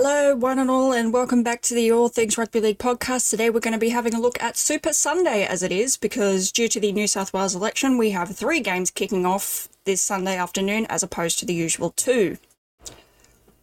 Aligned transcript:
Hello, 0.00 0.36
one 0.36 0.60
and 0.60 0.70
all, 0.70 0.92
and 0.92 1.12
welcome 1.12 1.42
back 1.42 1.60
to 1.62 1.74
the 1.74 1.90
All 1.90 2.08
Things 2.08 2.38
Rugby 2.38 2.60
League 2.60 2.78
podcast. 2.78 3.30
Today 3.30 3.50
we're 3.50 3.58
going 3.58 3.72
to 3.72 3.80
be 3.80 3.88
having 3.88 4.14
a 4.14 4.20
look 4.20 4.40
at 4.40 4.56
Super 4.56 4.92
Sunday 4.92 5.44
as 5.44 5.64
it 5.64 5.72
is, 5.72 5.96
because 5.96 6.52
due 6.52 6.68
to 6.68 6.78
the 6.78 6.92
New 6.92 7.08
South 7.08 7.32
Wales 7.32 7.56
election, 7.56 7.98
we 7.98 8.10
have 8.10 8.30
three 8.36 8.60
games 8.60 8.92
kicking 8.92 9.26
off 9.26 9.68
this 9.86 10.00
Sunday 10.00 10.36
afternoon 10.36 10.86
as 10.88 11.02
opposed 11.02 11.40
to 11.40 11.46
the 11.46 11.52
usual 11.52 11.90
two. 11.90 12.38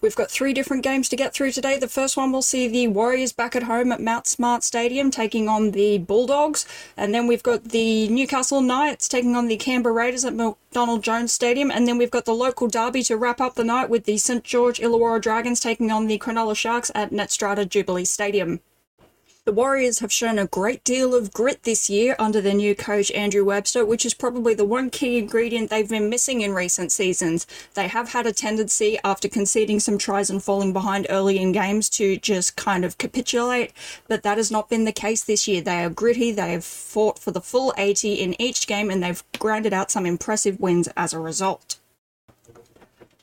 We've 0.05 0.15
got 0.15 0.29
three 0.29 0.53
different 0.53 0.83
games 0.83 1.09
to 1.09 1.15
get 1.15 1.33
through 1.33 1.51
today. 1.51 1.79
The 1.79 1.87
first 1.87 2.15
one 2.15 2.31
will 2.31 2.43
see 2.43 2.67
the 2.67 2.87
Warriors 2.87 3.33
back 3.33 3.55
at 3.55 3.63
home 3.63 3.91
at 3.91 3.99
Mount 3.99 4.27
Smart 4.27 4.63
Stadium 4.63 5.09
taking 5.09 5.49
on 5.49 5.71
the 5.71 5.97
Bulldogs. 5.97 6.67
And 6.95 7.11
then 7.11 7.25
we've 7.25 7.41
got 7.41 7.63
the 7.63 8.07
Newcastle 8.09 8.61
Knights 8.61 9.07
taking 9.07 9.35
on 9.35 9.47
the 9.47 9.57
Canberra 9.57 9.95
Raiders 9.95 10.23
at 10.23 10.35
McDonald 10.35 11.03
Jones 11.03 11.33
Stadium. 11.33 11.71
And 11.71 11.87
then 11.87 11.97
we've 11.97 12.11
got 12.11 12.25
the 12.25 12.35
local 12.35 12.67
derby 12.67 13.01
to 13.01 13.17
wrap 13.17 13.41
up 13.41 13.55
the 13.55 13.63
night 13.63 13.89
with 13.89 14.03
the 14.03 14.19
St 14.19 14.43
George 14.43 14.77
Illawarra 14.77 15.19
Dragons 15.19 15.59
taking 15.59 15.89
on 15.89 16.05
the 16.05 16.19
Cronulla 16.19 16.55
Sharks 16.55 16.91
at 16.93 17.09
Netstrata 17.09 17.67
Jubilee 17.67 18.05
Stadium. 18.05 18.59
The 19.45 19.51
Warriors 19.51 19.99
have 19.99 20.11
shown 20.11 20.39
a 20.39 20.47
great 20.47 20.83
deal 20.83 21.13
of 21.13 21.31
grit 21.31 21.61
this 21.61 21.87
year 21.87 22.15
under 22.17 22.41
their 22.41 22.55
new 22.55 22.73
coach 22.73 23.11
Andrew 23.11 23.45
Webster, 23.45 23.85
which 23.85 24.03
is 24.03 24.15
probably 24.15 24.55
the 24.55 24.65
one 24.65 24.89
key 24.89 25.19
ingredient 25.19 25.69
they've 25.69 25.87
been 25.87 26.09
missing 26.09 26.41
in 26.41 26.55
recent 26.55 26.91
seasons. 26.91 27.45
They 27.75 27.87
have 27.87 28.09
had 28.09 28.25
a 28.25 28.33
tendency, 28.33 28.97
after 29.03 29.29
conceding 29.29 29.79
some 29.79 29.99
tries 29.99 30.31
and 30.31 30.41
falling 30.41 30.73
behind 30.73 31.05
early 31.11 31.37
in 31.37 31.51
games, 31.51 31.89
to 31.89 32.17
just 32.17 32.55
kind 32.55 32.83
of 32.83 32.97
capitulate, 32.97 33.71
but 34.07 34.23
that 34.23 34.37
has 34.37 34.49
not 34.49 34.67
been 34.67 34.85
the 34.85 34.91
case 34.91 35.23
this 35.23 35.47
year. 35.47 35.61
They 35.61 35.83
are 35.83 35.91
gritty, 35.91 36.31
they 36.31 36.53
have 36.53 36.65
fought 36.65 37.19
for 37.19 37.29
the 37.29 37.39
full 37.39 37.71
80 37.77 38.15
in 38.15 38.41
each 38.41 38.65
game, 38.65 38.89
and 38.89 39.03
they've 39.03 39.23
grounded 39.37 39.73
out 39.73 39.91
some 39.91 40.07
impressive 40.07 40.59
wins 40.59 40.89
as 40.97 41.13
a 41.13 41.19
result. 41.19 41.77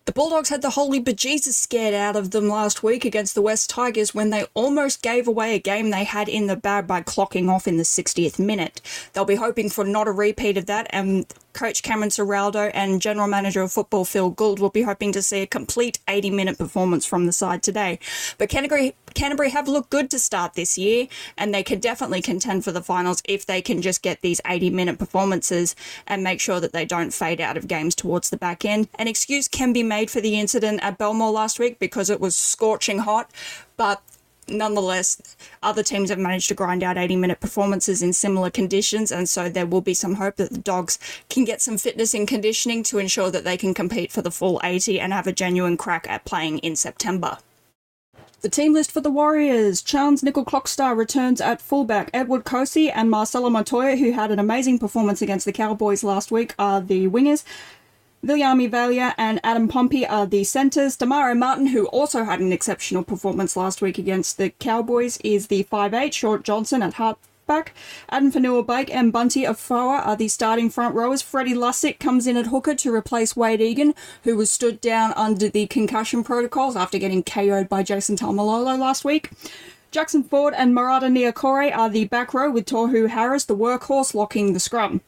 The 0.05 0.12
Bulldogs 0.12 0.48
had 0.48 0.62
the 0.62 0.70
holy 0.70 1.00
bejesus 1.00 1.55
scared 1.55 1.95
out 1.95 2.17
of 2.17 2.33
them 2.33 2.48
last 2.48 2.83
week 2.83 3.05
against 3.05 3.36
the 3.36 3.42
West 3.42 3.70
Tigers 3.70 4.12
when 4.12 4.31
they 4.31 4.47
almost 4.53 5.00
gave 5.00 5.28
away 5.28 5.55
a 5.55 5.61
game 5.61 5.91
they 5.91 6.03
had 6.03 6.28
in 6.28 6.48
the 6.48 6.56
bag 6.56 6.89
by 6.89 7.03
clocking 7.03 7.48
off 7.48 7.69
in 7.69 7.77
the 7.77 7.84
60th 7.84 8.36
minute. 8.36 8.81
They'll 9.12 9.25
be 9.25 9.36
hoping 9.36 9.70
for 9.70 9.84
not 9.84 10.09
a 10.09 10.12
repeat 10.12 10.56
of 10.56 10.67
that, 10.67 10.89
and 10.91 11.27
coach 11.53 11.83
Cameron 11.83 12.11
Ciraldo 12.11 12.70
and 12.75 13.00
general 13.00 13.27
manager 13.27 13.62
of 13.62 13.72
football 13.72 14.05
Phil 14.05 14.31
Gould 14.31 14.58
will 14.58 14.70
be 14.70 14.83
hoping 14.83 15.12
to 15.12 15.22
see 15.22 15.42
a 15.42 15.47
complete 15.47 15.98
80 16.09 16.31
minute 16.31 16.59
performance 16.59 17.06
from 17.06 17.27
the 17.27 17.33
side 17.33 17.62
today. 17.62 17.98
But 18.39 18.48
Canterbury, 18.48 18.94
Canterbury 19.14 19.50
have 19.50 19.69
looked 19.69 19.91
good 19.91 20.11
to 20.11 20.19
start 20.19 20.55
this 20.55 20.78
year, 20.78 21.09
and 21.36 21.55
they 21.55 21.62
can 21.62 21.81
definitely 21.81 22.22
contend 22.22 22.64
for 22.64 22.72
the 22.72 22.83
finals 22.83 23.22
if 23.27 23.47
they 23.47 23.62
can 23.62 23.83
just 23.83 24.03
get 24.03 24.20
these 24.20 24.41
80 24.47 24.70
minute 24.70 24.98
performances 24.98 25.77
and 26.06 26.22
make 26.22 26.41
sure 26.41 26.61
that 26.61 26.72
they 26.72 26.84
don't 26.84 27.12
fade 27.12 27.41
out 27.41 27.56
of 27.56 27.69
games 27.69 27.94
towards 27.94 28.31
the 28.31 28.37
back 28.37 28.64
end. 28.64 28.89
An 28.98 29.09
excuse 29.09 29.48
can 29.48 29.72
be 29.72 29.83
made 29.83 30.11
for 30.11 30.20
the 30.20 30.39
incident 30.39 30.81
at 30.83 30.98
Belmore 30.98 31.31
last 31.31 31.59
week 31.59 31.78
because 31.78 32.11
it 32.11 32.20
was 32.20 32.37
scorching 32.37 32.98
hot, 32.98 33.31
but 33.77 34.03
nonetheless, 34.48 35.37
other 35.62 35.83
teams 35.83 36.11
have 36.11 36.19
managed 36.19 36.48
to 36.48 36.55
grind 36.55 36.83
out 36.83 36.98
80 36.98 37.17
minute 37.17 37.41
performances 37.41 38.03
in 38.03 38.12
similar 38.12 38.51
conditions, 38.51 39.12
and 39.12 39.29
so 39.29 39.49
there 39.49 39.67
will 39.67 39.81
be 39.81 39.95
some 39.95 40.15
hope 40.15 40.37
that 40.37 40.53
the 40.53 40.59
dogs 40.59 40.99
can 41.29 41.45
get 41.45 41.61
some 41.61 41.79
fitness 41.79 42.15
and 42.15 42.27
conditioning 42.29 42.83
to 42.84 42.99
ensure 42.99 43.31
that 43.31 43.45
they 43.45 43.57
can 43.57 43.75
compete 43.75 44.12
for 44.12 44.23
the 44.23 44.31
full 44.31 44.61
80 44.62 45.01
and 45.01 45.12
have 45.12 45.27
a 45.27 45.33
genuine 45.33 45.77
crack 45.77 46.07
at 46.09 46.25
playing 46.25 46.59
in 46.59 46.77
September. 46.77 47.39
The 48.43 48.49
team 48.49 48.73
list 48.73 48.91
for 48.91 49.01
the 49.01 49.11
Warriors. 49.11 49.81
Charnze 49.83 50.25
Nicoll-Klokstad 50.25 50.97
returns 50.97 51.41
at 51.41 51.61
fullback. 51.61 52.11
Edward 52.12 52.43
Kosi 52.43 52.91
and 52.93 53.09
Marcelo 53.09 53.49
Montoya, 53.49 53.95
who 53.95 54.11
had 54.11 54.33
an 54.33 54.41
amazing 54.41 54.81
performance 54.81 55.23
against 55.23 55.45
the 55.45 55.53
Cowboys 55.53 56.03
last 56.03 56.33
week, 56.33 56.53
are 56.59 56.81
the 56.81 57.06
wingers. 57.06 57.45
Viliami 58.25 58.70
Vailea 58.70 59.15
and 59.19 59.41
Adam 59.42 59.67
Pompey 59.67 60.06
are 60.06 60.27
the 60.27 60.45
centres. 60.45 60.97
Maire 61.00 61.34
Martin, 61.34 61.66
who 61.66 61.87
also 61.87 62.22
had 62.22 62.38
an 62.38 62.53
exceptional 62.53 63.03
performance 63.03 63.56
last 63.56 63.83
week 63.83 63.99
against 63.99 64.38
the 64.38 64.50
Cowboys, 64.60 65.19
is 65.25 65.49
the 65.49 65.65
5'8. 65.65 66.12
Shaun 66.12 66.43
Johnson 66.44 66.84
at 66.84 66.94
halfback. 66.94 67.75
Adam 68.10 68.31
Fonua-Blake 68.31 68.94
and 68.94 69.12
Bunty 69.12 69.44
Afoa 69.44 70.03
are 70.05 70.15
the 70.15 70.28
starting 70.28 70.71
front 70.71 70.94
rowers. 70.94 71.21
Freddie 71.21 71.55
Lussick 71.55 71.99
comes 71.99 72.28
in 72.28 72.37
at 72.37 72.47
hooker 72.47 72.77
to 72.77 72.94
replace 72.94 73.34
Wayde 73.34 73.60
Egan, 73.60 73.93
who 74.22 74.37
was 74.37 74.53
stood 74.53 74.81
down 74.81 75.12
under 75.15 75.49
the 75.49 75.66
concussion 75.66 76.22
protocols 76.22 76.77
after 76.77 76.99
getting 76.99 77.25
KO'd 77.25 77.69
by 77.69 77.83
Jason 77.83 78.15
Taumalolo 78.15 78.78
last 78.78 79.04
week. 79.04 79.31
Jackson 79.91 80.22
Ford 80.22 80.54
and 80.56 80.72
Marata 80.72 81.10
Niukore 81.10 81.77
are 81.77 81.91
the 81.91 82.04
back 82.04 82.33
row, 82.33 82.53
with 82.53 82.66
Tohu 82.66 83.09
Harris, 83.09 83.44
the 83.44 83.56
workhorse, 83.56 84.15
locking 84.15 84.53
the 84.53 84.60
scrum. 84.60 85.00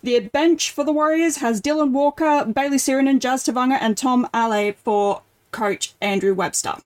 The 0.00 0.20
bench 0.20 0.70
for 0.70 0.84
the 0.84 0.92
Warriors 0.92 1.38
has 1.38 1.60
Dylan 1.60 1.90
Walker, 1.90 2.44
Bayley 2.44 2.76
Sironen, 2.76 3.18
Jazz 3.18 3.44
Tevaga, 3.44 3.78
and 3.80 3.96
Tom 3.96 4.28
Ale 4.34 4.72
for 4.84 5.22
coach 5.50 5.94
Andrew 6.00 6.34
Webster. 6.34 6.76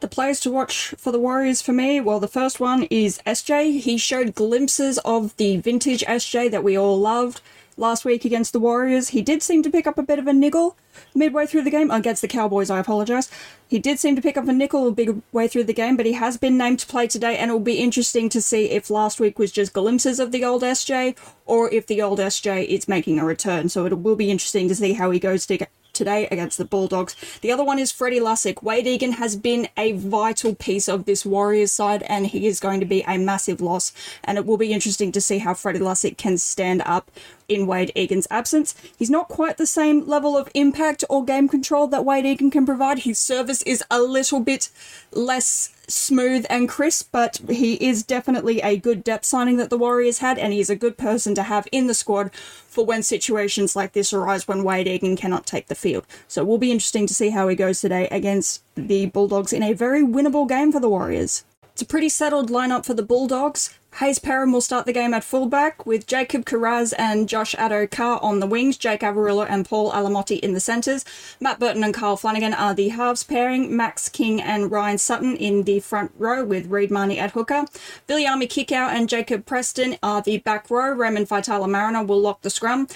The 0.00 0.08
players 0.08 0.40
to 0.40 0.50
watch 0.50 0.94
for 0.96 1.12
the 1.12 1.18
Warriors 1.18 1.60
for 1.60 1.72
me, 1.72 2.00
well, 2.00 2.18
the 2.18 2.28
first 2.28 2.58
one 2.58 2.84
is 2.84 3.20
SJ. 3.26 3.80
He 3.80 3.98
showed 3.98 4.34
glimpses 4.34 4.98
of 5.04 5.36
the 5.36 5.58
vintage 5.58 6.02
SJ 6.04 6.50
that 6.50 6.64
we 6.64 6.78
all 6.78 6.98
loved 6.98 7.42
last 7.76 8.04
week 8.04 8.24
against 8.24 8.52
the 8.52 8.60
Warriors. 8.60 9.08
He 9.08 9.22
did 9.22 9.42
seem 9.42 9.62
to 9.62 9.70
pick 9.70 9.86
up 9.86 9.98
a 9.98 10.02
bit 10.02 10.18
of 10.18 10.26
a 10.26 10.32
niggle 10.32 10.76
midway 11.14 11.46
through 11.46 11.62
the 11.62 11.70
game 11.70 11.90
against 11.90 12.22
the 12.22 12.28
Cowboys. 12.28 12.70
I 12.70 12.78
apologise. 12.78 13.30
He 13.68 13.78
did 13.78 13.98
seem 13.98 14.16
to 14.16 14.22
pick 14.22 14.36
up 14.36 14.48
a 14.48 14.52
nickel 14.52 14.88
a 14.88 14.92
big 14.92 15.20
way 15.32 15.48
through 15.48 15.64
the 15.64 15.72
game, 15.72 15.96
but 15.96 16.06
he 16.06 16.12
has 16.12 16.36
been 16.36 16.56
named 16.56 16.78
to 16.80 16.86
play 16.86 17.06
today, 17.06 17.36
and 17.36 17.50
it 17.50 17.54
will 17.54 17.60
be 17.60 17.78
interesting 17.78 18.28
to 18.30 18.40
see 18.40 18.70
if 18.70 18.90
last 18.90 19.20
week 19.20 19.38
was 19.38 19.52
just 19.52 19.72
glimpses 19.72 20.20
of 20.20 20.32
the 20.32 20.44
old 20.44 20.62
SJ 20.62 21.16
or 21.44 21.70
if 21.70 21.86
the 21.86 22.00
old 22.00 22.18
SJ 22.18 22.66
is 22.66 22.88
making 22.88 23.18
a 23.18 23.24
return. 23.24 23.68
So 23.68 23.86
it 23.86 23.98
will 24.00 24.16
be 24.16 24.30
interesting 24.30 24.68
to 24.68 24.74
see 24.74 24.94
how 24.94 25.10
he 25.10 25.18
goes 25.18 25.46
to 25.46 25.66
today 25.96 26.28
against 26.30 26.58
the 26.58 26.64
Bulldogs. 26.64 27.16
The 27.40 27.50
other 27.50 27.64
one 27.64 27.78
is 27.78 27.90
Freddie 27.90 28.20
Lussick. 28.20 28.62
Wayde 28.62 28.86
Egan 28.86 29.12
has 29.12 29.34
been 29.34 29.68
a 29.76 29.92
vital 29.92 30.54
piece 30.54 30.88
of 30.88 31.04
this 31.06 31.26
Warriors 31.26 31.72
side, 31.72 32.02
and 32.04 32.26
he 32.26 32.46
is 32.46 32.60
going 32.60 32.80
to 32.80 32.86
be 32.86 33.02
a 33.08 33.18
massive 33.18 33.60
loss. 33.60 33.92
And 34.22 34.38
it 34.38 34.46
will 34.46 34.58
be 34.58 34.72
interesting 34.72 35.10
to 35.12 35.20
see 35.20 35.38
how 35.38 35.54
Freddie 35.54 35.80
Lussick 35.80 36.16
can 36.16 36.38
stand 36.38 36.82
up 36.86 37.10
in 37.48 37.66
Wayde 37.66 37.92
Egan's 37.94 38.26
absence. 38.30 38.74
He's 38.96 39.10
not 39.10 39.28
quite 39.28 39.56
the 39.56 39.66
same 39.66 40.06
level 40.06 40.36
of 40.36 40.50
impact 40.54 41.04
or 41.08 41.24
game 41.24 41.48
control 41.48 41.86
that 41.88 42.04
Wayde 42.04 42.26
Egan 42.26 42.50
can 42.50 42.66
provide. 42.66 43.00
His 43.00 43.18
service 43.18 43.62
is 43.62 43.82
a 43.90 44.00
little 44.00 44.40
bit 44.40 44.68
less 45.12 45.75
smooth 45.88 46.46
and 46.50 46.68
crisp, 46.68 47.08
but 47.12 47.40
he 47.48 47.74
is 47.74 48.02
definitely 48.02 48.60
a 48.60 48.76
good 48.76 49.04
depth 49.04 49.24
signing 49.24 49.56
that 49.56 49.70
the 49.70 49.78
Warriors 49.78 50.18
had, 50.18 50.38
and 50.38 50.52
he's 50.52 50.70
a 50.70 50.76
good 50.76 50.96
person 50.96 51.34
to 51.34 51.44
have 51.44 51.68
in 51.72 51.86
the 51.86 51.94
squad 51.94 52.34
for 52.34 52.84
when 52.84 53.02
situations 53.02 53.76
like 53.76 53.92
this 53.92 54.12
arise 54.12 54.46
when 54.46 54.62
Wayde 54.62 54.86
Egan 54.86 55.16
cannot 55.16 55.46
take 55.46 55.68
the 55.68 55.74
field. 55.74 56.06
So 56.28 56.42
it 56.42 56.46
will 56.46 56.58
be 56.58 56.72
interesting 56.72 57.06
to 57.06 57.14
see 57.14 57.30
how 57.30 57.48
he 57.48 57.56
goes 57.56 57.80
today 57.80 58.08
against 58.10 58.62
the 58.74 59.06
Bulldogs 59.06 59.52
in 59.52 59.62
a 59.62 59.72
very 59.72 60.02
winnable 60.02 60.48
game 60.48 60.72
for 60.72 60.80
the 60.80 60.88
Warriors. 60.88 61.44
It's 61.72 61.82
a 61.82 61.86
pretty 61.86 62.08
settled 62.08 62.50
lineup 62.50 62.86
for 62.86 62.94
the 62.94 63.02
Bulldogs. 63.02 63.78
Hayze 63.96 64.20
Perham 64.20 64.52
will 64.52 64.60
start 64.60 64.84
the 64.84 64.92
game 64.92 65.14
at 65.14 65.24
fullback 65.24 65.86
with 65.86 66.06
Jacob 66.06 66.44
Kiraz 66.44 66.92
and 66.98 67.26
Josh 67.26 67.54
Addo-Carr 67.54 68.22
on 68.22 68.40
the 68.40 68.46
wings, 68.46 68.76
Jake 68.76 69.00
Averillo 69.00 69.46
and 69.48 69.66
Paul 69.66 69.90
Alamoti 69.90 70.38
in 70.38 70.52
the 70.52 70.60
centres. 70.60 71.02
Matt 71.40 71.58
Burton 71.58 71.82
and 71.82 71.94
Kyle 71.94 72.18
Flanagan 72.18 72.52
are 72.52 72.74
the 72.74 72.88
halves 72.88 73.22
pairing, 73.22 73.74
Max 73.74 74.10
King 74.10 74.38
and 74.42 74.70
Ryan 74.70 74.98
Sutton 74.98 75.34
in 75.34 75.62
the 75.62 75.80
front 75.80 76.12
row 76.18 76.44
with 76.44 76.66
Reed 76.66 76.90
Mahoney 76.90 77.18
at 77.18 77.30
hooker. 77.30 77.64
Viliami 78.06 78.46
Kikau 78.46 78.86
and 78.86 79.08
Jacob 79.08 79.46
Preston 79.46 79.96
are 80.02 80.20
the 80.20 80.36
back 80.38 80.68
row, 80.68 80.90
Raymond 80.90 81.30
Faitala-Mariner 81.30 82.04
will 82.04 82.20
lock 82.20 82.42
the 82.42 82.50
scrum. 82.50 82.88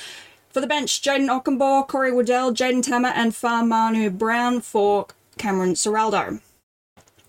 For 0.51 0.61
the 0.61 0.67
bench, 0.67 1.01
Jayden 1.01 1.29
Okunbor, 1.29 1.89
Corey 1.89 2.13
Waddell, 2.13 2.53
Jayden 2.53 2.83
Tammer 2.83 3.09
and 3.09 3.33
Fa'amanu 3.33 4.19
Brown 4.19 4.61
for 4.61 5.07
Cameron 5.39 5.73
Ciraldo. 5.73 6.41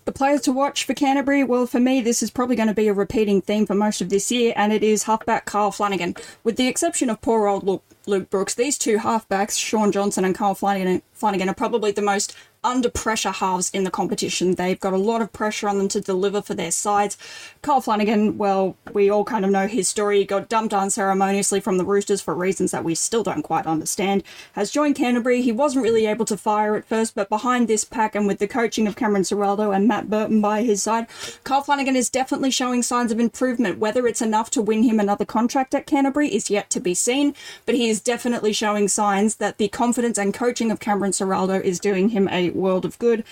The 0.04 0.10
players 0.12 0.40
to 0.42 0.52
watch 0.52 0.84
for 0.84 0.94
Canterbury, 0.94 1.44
well, 1.44 1.64
for 1.64 1.78
me, 1.78 2.00
this 2.00 2.24
is 2.24 2.30
probably 2.30 2.56
going 2.56 2.68
to 2.68 2.74
be 2.74 2.88
a 2.88 2.92
repeating 2.92 3.40
theme 3.40 3.66
for 3.66 3.74
most 3.74 4.00
of 4.00 4.08
this 4.08 4.32
year, 4.32 4.52
and 4.56 4.72
it 4.72 4.82
is 4.82 5.04
halfback 5.04 5.44
Kyle 5.44 5.70
Flanagan. 5.70 6.16
With 6.42 6.56
the 6.56 6.66
exception 6.66 7.08
of 7.08 7.20
poor 7.20 7.46
old 7.46 7.62
Luke, 7.62 7.84
Luke 8.06 8.28
Brooks, 8.28 8.54
these 8.54 8.76
two 8.76 8.98
halfbacks, 8.98 9.56
Shaun 9.56 9.92
Johnson 9.92 10.24
and 10.24 10.34
Kyle 10.34 10.56
Flanagan, 10.56 11.02
Flanagan, 11.12 11.48
are 11.48 11.54
probably 11.54 11.92
the 11.92 12.02
most 12.02 12.34
under 12.64 12.88
pressure 12.88 13.30
halves 13.30 13.70
in 13.70 13.84
the 13.84 13.90
competition. 13.90 14.54
They've 14.54 14.78
got 14.78 14.92
a 14.92 14.98
lot 14.98 15.20
of 15.20 15.32
pressure 15.32 15.68
on 15.68 15.78
them 15.78 15.88
to 15.88 16.00
deliver 16.00 16.40
for 16.40 16.54
their 16.54 16.70
sides. 16.70 17.18
Kyle 17.60 17.80
Flanagan, 17.80 18.38
well, 18.38 18.76
we 18.92 19.10
all 19.10 19.24
kind 19.24 19.44
of 19.44 19.50
know 19.50 19.66
his 19.66 19.88
story. 19.88 20.18
He 20.18 20.24
got 20.24 20.48
dumped 20.48 20.72
unceremoniously 20.72 21.60
from 21.60 21.78
the 21.78 21.84
Roosters 21.84 22.20
for 22.20 22.34
reasons 22.34 22.70
that 22.70 22.84
we 22.84 22.94
still 22.94 23.22
don't 23.22 23.42
quite 23.42 23.66
understand. 23.66 24.22
Has 24.52 24.70
joined 24.70 24.94
Canterbury. 24.94 25.42
He 25.42 25.52
wasn't 25.52 25.82
really 25.82 26.06
able 26.06 26.24
to 26.26 26.36
fire 26.36 26.76
at 26.76 26.84
first, 26.84 27.14
but 27.14 27.28
behind 27.28 27.66
this 27.66 27.84
pack 27.84 28.14
and 28.14 28.26
with 28.26 28.38
the 28.38 28.46
coaching 28.46 28.86
of 28.86 28.96
Cameron 28.96 29.22
Ciraldo 29.22 29.74
and 29.74 29.88
Matt 29.88 30.08
Burton 30.08 30.40
by 30.40 30.62
his 30.62 30.82
side, 30.82 31.06
Kyle 31.44 31.62
Flanagan 31.62 31.96
is 31.96 32.10
definitely 32.10 32.50
showing 32.50 32.82
signs 32.82 33.10
of 33.10 33.18
improvement. 33.18 33.78
Whether 33.78 34.06
it's 34.06 34.22
enough 34.22 34.50
to 34.52 34.62
win 34.62 34.84
him 34.84 35.00
another 35.00 35.24
contract 35.24 35.74
at 35.74 35.86
Canterbury 35.86 36.28
is 36.28 36.50
yet 36.50 36.70
to 36.70 36.80
be 36.80 36.94
seen, 36.94 37.34
but 37.66 37.74
he 37.74 37.88
is 37.88 38.00
definitely 38.00 38.52
showing 38.52 38.86
signs 38.86 39.36
that 39.36 39.58
the 39.58 39.68
confidence 39.68 40.18
and 40.18 40.32
coaching 40.32 40.70
of 40.70 40.78
Cameron 40.78 41.12
Ciraldo 41.12 41.60
is 41.60 41.80
doing 41.80 42.10
him 42.10 42.28
a 42.28 42.51
world 42.54 42.84
of 42.84 42.98
good. 42.98 43.24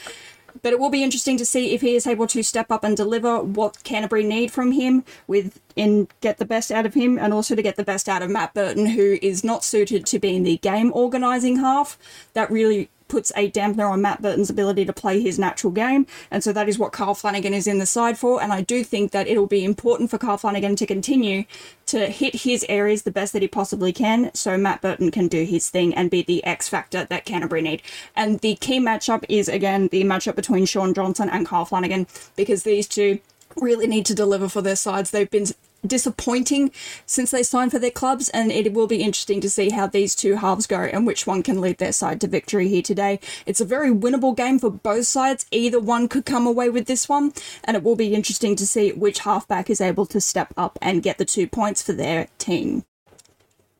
But 0.63 0.73
it 0.73 0.81
will 0.81 0.91
be 0.91 1.05
interesting 1.05 1.37
to 1.37 1.45
see 1.45 1.75
if 1.75 1.81
he 1.81 1.95
is 1.95 2.07
able 2.07 2.27
to 2.29 2.43
step 2.43 2.71
up 2.71 2.83
and 2.83 2.97
deliver 2.97 3.41
what 3.41 3.85
Canterbury 3.85 4.25
need 4.25 4.51
from 4.51 4.73
him 4.73 5.05
with 5.27 5.61
and 5.77 6.09
get 6.21 6.39
the 6.39 6.45
best 6.45 6.73
out 6.73 6.87
of 6.87 6.95
him 6.95 7.19
and 7.19 7.33
also 7.33 7.55
to 7.55 7.63
get 7.63 7.77
the 7.77 7.85
best 7.85 8.09
out 8.09 8.23
of 8.23 8.31
Matt 8.31 8.53
Burton, 8.53 8.87
who 8.87 9.19
is 9.23 9.45
not 9.45 9.65
suited 9.65 10.07
to 10.07 10.19
being 10.19 10.43
the 10.43 10.59
game 10.59 10.93
organising 10.93 11.57
half. 11.57 11.99
That 12.35 12.51
really 12.51 12.91
puts 13.11 13.31
a 13.37 13.51
dampener 13.51 13.91
on 13.91 14.01
Matt 14.01 14.23
Burton's 14.23 14.49
ability 14.49 14.87
to 14.87 14.93
play 14.93 15.21
his 15.21 15.39
natural 15.39 15.73
game. 15.73 16.07
And 16.31 16.43
so 16.43 16.53
that 16.53 16.69
is 16.69 16.79
what 16.79 16.93
Kyle 16.93 17.15
Flanagan 17.15 17.53
is 17.53 17.67
in 17.67 17.79
the 17.79 17.87
side 17.87 18.17
for. 18.17 18.43
And 18.43 18.53
I 18.53 18.63
do 18.63 18.83
think 18.83 19.11
that 19.13 19.27
it'll 19.27 19.47
be 19.47 19.65
important 19.65 20.11
for 20.11 20.17
Kyle 20.17 20.39
Flanagan 20.39 20.77
to 20.77 20.87
continue 20.87 21.45
to 21.87 22.07
hit 22.07 22.37
his 22.37 22.65
areas 22.69 23.03
the 23.03 23.11
best 23.11 23.33
that 23.33 23.43
he 23.43 23.49
possibly 23.49 23.93
can 23.93 24.31
so 24.33 24.57
Matt 24.57 24.81
Burton 24.81 25.11
can 25.11 25.29
do 25.29 25.45
his 25.45 25.69
thing 25.69 25.95
and 25.95 26.11
be 26.11 26.23
the 26.23 26.43
X 26.45 26.69
factor 26.69 27.05
that 27.05 27.25
Canterbury 27.25 27.63
need. 27.63 27.83
And 28.15 28.41
the 28.41 28.55
key 28.55 28.79
matchup 28.81 29.25
is, 29.29 29.49
again, 29.49 29.89
the 29.89 30.05
matchup 30.05 30.37
between 30.37 30.65
Shaun 30.65 30.95
Johnson 30.95 31.29
and 31.29 31.47
Kyle 31.47 31.65
Flanagan 31.65 32.07
because 32.37 32.63
these 32.63 32.87
two 32.87 33.19
really 33.57 33.87
need 33.87 34.07
to 34.07 34.15
deliver 34.15 34.49
for 34.49 34.63
their 34.63 34.77
sides. 34.77 35.11
They've 35.11 35.31
been 35.31 35.47
disappointing 35.87 36.71
since 37.07 37.31
they 37.31 37.43
signed 37.43 37.71
for 37.71 37.79
their 37.79 37.91
clubs, 37.91 38.29
and 38.31 38.51
it 38.53 38.73
will 38.73 38.87
be 38.87 39.03
interesting 39.03 39.41
to 39.41 39.51
see 39.51 39.71
how 39.71 39.87
these 39.87 40.15
two 40.15 40.37
halves 40.37 40.67
go 40.67 40.81
and 40.81 41.07
which 41.07 41.27
one 41.27 41.43
can 41.43 41.61
lead 41.61 41.79
their 41.79 41.93
side 41.93 42.21
to 42.21 42.27
victory 42.27 42.69
here 42.69 42.83
today. 42.83 43.21
It's 43.47 43.61
a 43.61 43.65
very 43.65 43.91
winnable 43.91 44.37
game 44.37 44.59
for 44.59 44.71
both 44.71 45.07
sides. 45.07 45.47
Either 45.51 45.81
one 45.81 46.09
could 46.09 46.27
come 46.27 46.47
away 46.47 46.71
with 46.71 46.87
this 46.87 47.09
one, 47.09 47.33
and 47.65 47.77
it 47.77 47.83
will 47.83 47.97
be 47.97 48.15
interesting 48.15 48.57
to 48.57 48.67
see 48.67 48.93
which 48.93 49.21
halfback 49.21 49.71
is 49.71 49.81
able 49.81 50.07
to 50.07 50.21
step 50.21 50.53
up 50.57 50.79
and 50.83 51.03
get 51.03 51.19
the 51.19 51.25
two 51.25 51.47
points 51.47 51.83
for 51.83 51.93
their 51.93 52.29
team. 52.39 52.85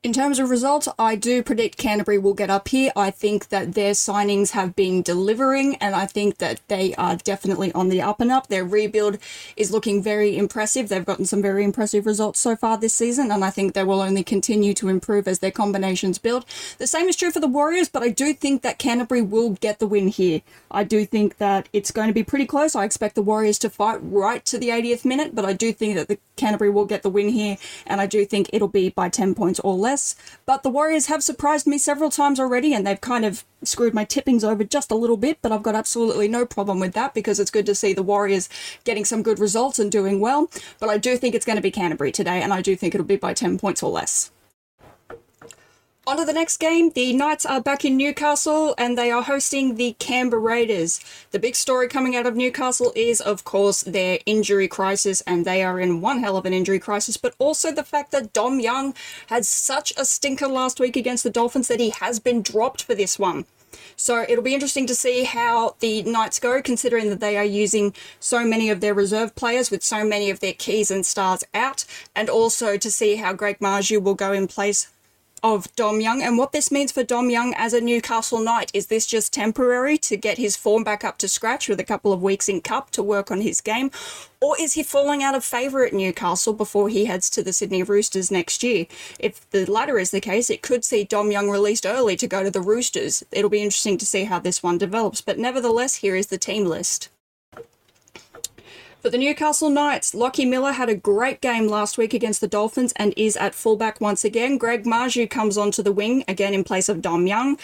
In 0.03 0.15
terms 0.15 0.39
of 0.39 0.49
results, 0.49 0.89
I 0.99 1.15
do 1.15 1.43
predict 1.43 1.77
Canterbury 1.77 2.17
will 2.17 2.33
get 2.33 2.49
up 2.49 2.69
here. 2.69 2.91
I 2.97 3.11
think 3.11 3.51
that 3.51 3.75
their 3.75 3.93
signings 3.93 4.53
have 4.53 4.75
been 4.75 5.03
delivering, 5.03 5.77
and 5.77 5.95
I 5.95 6.07
think 6.07 6.39
that 6.39 6.59
they 6.69 6.95
are 6.95 7.17
definitely 7.17 7.71
on 7.73 7.91
the 7.91 8.01
up 8.01 8.19
and 8.19 8.33
up. 8.33 8.47
Their 8.47 8.65
rebuild 8.65 9.19
is 9.59 9.71
looking 9.71 10.03
very 10.03 10.39
impressive. 10.39 10.89
They've 10.89 11.05
gotten 11.05 11.27
some 11.27 11.43
very 11.43 11.65
impressive 11.65 12.07
results 12.07 12.41
so 12.41 12.57
far 12.57 12.79
this 12.79 12.95
season, 12.95 13.31
and 13.31 13.45
I 13.45 13.51
think 13.51 13.75
they 13.75 13.85
will 13.85 14.01
only 14.01 14.25
continue 14.25 14.73
to 14.73 14.89
improve 14.89 15.29
as 15.29 15.41
their 15.41 15.51
combinations 15.51 16.17
build. 16.17 16.47
The 16.79 16.87
same 16.87 17.07
is 17.07 17.17
true 17.17 17.31
for 17.31 17.41
the 17.41 17.47
Warriors, 17.47 17.91
but 17.91 18.03
I 18.03 18.09
do 18.09 18.33
think 18.33 18.63
that 18.63 18.79
Canterbury 18.79 19.21
will 19.21 19.51
get 19.51 19.81
the 19.81 19.87
win 19.87 20.09
here. 20.09 20.41
I 20.71 20.83
do 20.83 21.05
think 21.05 21.37
that 21.37 21.69
it's 21.75 21.91
going 21.91 22.09
to 22.09 22.15
be 22.15 22.25
pretty 22.25 22.47
close. 22.47 22.75
I 22.75 22.85
expect 22.85 23.17
the 23.17 23.23
Warriors 23.23 23.59
to 23.59 23.69
fight 23.69 23.99
right 24.01 24.43
to 24.47 24.57
the 24.57 24.71
80th 24.71 25.05
minute, 25.05 25.35
but 25.35 25.45
I 25.45 25.53
do 25.53 25.75
think 25.75 25.97
that 25.97 26.09
the 26.09 26.19
Canterbury 26.37 26.71
will 26.71 26.87
get 26.87 27.03
the 27.03 27.11
win 27.11 27.29
here, 27.29 27.59
and 27.87 28.01
I 28.01 28.07
do 28.07 28.25
think 28.25 28.49
it'll 28.51 28.67
be 28.67 28.89
by 28.89 29.11
10 29.11 29.35
points 29.35 29.61
or 29.61 29.75
less 29.75 29.90
less. 29.91 30.15
But 30.47 30.63
the 30.63 30.71
Warriors 30.71 31.07
have 31.07 31.23
surprised 31.23 31.67
me 31.67 31.79
several 31.79 32.11
times 32.11 32.39
already, 32.39 32.73
and 32.73 32.87
they've 32.87 33.01
kind 33.01 33.25
of 33.25 33.45
screwed 33.63 33.93
my 33.93 34.05
tippings 34.05 34.45
over 34.45 34.65
just 34.65 34.91
a 34.91 34.95
little 34.95 35.17
bit, 35.17 35.39
but 35.43 35.53
I've 35.53 35.63
got 35.63 35.75
absolutely 35.75 36.29
no 36.29 36.47
problem 36.47 36.81
with 36.81 36.93
that 36.95 37.13
because 37.13 37.41
it's 37.41 37.51
good 37.51 37.67
to 37.67 37.75
see 37.75 37.93
the 37.93 38.03
Warriors 38.03 38.49
getting 38.85 39.05
some 39.05 39.23
good 39.23 39.39
results 39.39 39.79
and 39.79 39.91
doing 39.91 40.21
well. 40.21 40.51
But 40.79 40.91
I 40.91 40.99
do 40.99 41.17
think 41.17 41.35
it's 41.35 41.47
going 41.47 41.57
to 41.57 41.63
be 41.63 41.71
Canterbury 41.71 42.13
today, 42.13 42.41
and 42.41 42.53
I 42.53 42.63
do 42.63 42.77
think 42.77 42.95
it'll 42.95 43.07
be 43.07 43.17
by 43.17 43.35
10 43.35 43.59
points 43.59 43.83
or 43.83 43.91
less. 43.91 44.31
On 46.11 46.17
to 46.17 46.25
the 46.25 46.33
next 46.33 46.57
game. 46.57 46.91
The 46.91 47.13
Knights 47.13 47.47
are 47.47 47.61
back 47.61 47.85
in 47.85 47.97
Newcastle 47.97 48.75
and 48.77 48.99
they 48.99 49.13
are 49.13 49.23
hosting 49.23 49.77
the 49.77 49.95
Canberra 50.01 50.43
Raiders. 50.43 50.99
The 51.31 51.39
big 51.39 51.55
story 51.55 51.87
coming 51.87 52.17
out 52.17 52.27
of 52.27 52.35
Newcastle 52.35 52.93
is, 52.97 53.21
of 53.21 53.45
course, 53.45 53.83
their 53.85 54.19
injury 54.27 54.67
crisis, 54.67 55.21
and 55.21 55.45
they 55.45 55.63
are 55.63 55.79
in 55.79 56.01
one 56.01 56.19
hell 56.19 56.37
of 56.37 56.47
an 56.47 56.53
injury 56.53 56.81
crisis, 56.81 57.17
but 57.17 57.37
also 57.39 57.71
the 57.71 57.85
fact 57.85 58.11
that 58.11 58.33
Dom 58.33 58.59
Young 58.59 58.93
had 59.29 59.47
such 59.47 59.93
a 59.97 60.05
stinker 60.05 60.49
last 60.49 60.81
week 60.81 60.97
against 60.97 61.23
the 61.23 61.31
Dolphins 61.31 61.69
that 61.69 61.79
he 61.79 61.91
has 61.91 62.19
been 62.19 62.43
dropped 62.43 62.83
for 62.83 62.97
this 62.97 63.17
one. 63.17 63.45
So 63.95 64.27
it'll 64.29 64.43
be 64.43 64.55
interesting 64.55 64.89
to 64.89 64.97
see 64.97 65.23
how 65.23 65.77
the 65.79 66.03
Knights 66.03 66.41
go, 66.41 66.61
considering 66.61 67.09
that 67.11 67.21
they 67.21 67.37
are 67.37 67.45
using 67.45 67.95
so 68.19 68.45
many 68.45 68.69
of 68.69 68.81
their 68.81 68.95
reserve 68.95 69.37
players 69.37 69.71
with 69.71 69.85
so 69.85 70.05
many 70.05 70.29
of 70.29 70.41
their 70.41 70.55
keys 70.55 70.91
and 70.91 71.07
stars 71.07 71.45
out, 71.55 71.85
and 72.17 72.29
also 72.29 72.77
to 72.77 72.91
see 72.91 73.15
how 73.15 73.33
Greg 73.33 73.61
Marzhew 73.61 74.03
will 74.03 74.17
go 74.17 74.33
in 74.33 74.49
place 74.49 74.89
of 75.43 75.75
Dom 75.77 76.01
Young 76.01 76.23
and 76.23 76.39
what 76.39 76.53
this 76.53 76.71
means 76.71 76.93
for 76.93 77.03
Dom 77.03 77.31
Young 77.31 77.55
as 77.57 77.73
a 77.73 77.81
Newcastle 77.81 78.41
Knight. 78.41 78.71
Is 78.75 78.87
this 78.87 79.07
just 79.07 79.33
temporary 79.33 79.99
to 79.99 80.17
get 80.17 80.39
his 80.39 80.57
form 80.57 80.85
back 80.85 81.05
up 81.05 81.19
to 81.19 81.29
scratch 81.29 81.69
with 81.69 81.81
a 81.81 81.85
couple 81.85 82.13
of 82.13 82.23
weeks 82.23 82.49
in 82.49 82.61
Cup 82.61 82.91
to 82.93 83.03
work 83.03 83.31
on 83.31 83.41
his 83.41 83.61
game? 83.61 83.91
Or 84.41 84.57
is 84.59 84.73
he 84.73 84.83
falling 84.83 85.23
out 85.23 85.35
of 85.35 85.45
favour 85.45 85.85
at 85.85 85.93
Newcastle 85.93 86.53
before 86.53 86.89
he 86.89 87.05
heads 87.05 87.29
to 87.31 87.43
the 87.43 87.53
Sydney 87.53 87.83
Roosters 87.83 88.31
next 88.31 88.63
year? 88.63 88.87
If 89.19 89.49
the 89.51 89.71
latter 89.71 89.99
is 89.99 90.11
the 90.11 90.21
case, 90.21 90.51
it 90.51 90.63
could 90.63 90.85
see 90.85 91.05
Dom 91.05 91.31
Young 91.31 91.51
released 91.51 91.85
early 91.85 92.17
to 92.17 92.27
go 92.27 92.43
to 92.43 92.51
the 92.51 92.61
Roosters. 92.61 93.23
It'll 93.33 93.51
be 93.51 93.63
interesting 93.63 93.99
to 93.99 94.07
see 94.07 94.25
how 94.25 94.39
this 94.39 94.63
one 94.63 94.79
develops, 94.79 95.21
but 95.21 95.39
nevertheless, 95.39 95.97
here 95.97 96.17
is 96.17 96.29
the 96.29 96.39
team 96.39 96.65
list. 96.65 97.11
For 99.01 99.09
the 99.09 99.17
Newcastle 99.17 99.71
Knights, 99.71 100.15
Lockie 100.15 100.45
Miller 100.45 100.73
had 100.73 100.91
a 100.91 100.95
great 100.95 101.41
game 101.41 101.69
last 101.69 101.97
week 101.97 102.13
against 102.13 102.43
the 102.43 102.47
Dolphins 102.47 102.93
and 102.97 103.15
is 103.17 103.35
at 103.35 103.55
fullback 103.55 103.99
once 103.99 104.27
again. 104.27 104.59
Greg 104.59 104.85
Marzhew 104.85 105.29
comes 105.31 105.57
onto 105.57 105.83
the 105.83 105.91
wing, 105.91 106.23
again 106.29 106.53
in 106.53 106.65
place 106.65 106.87
of 106.91 107.01
Dom 107.01 107.27
Young 107.27 107.59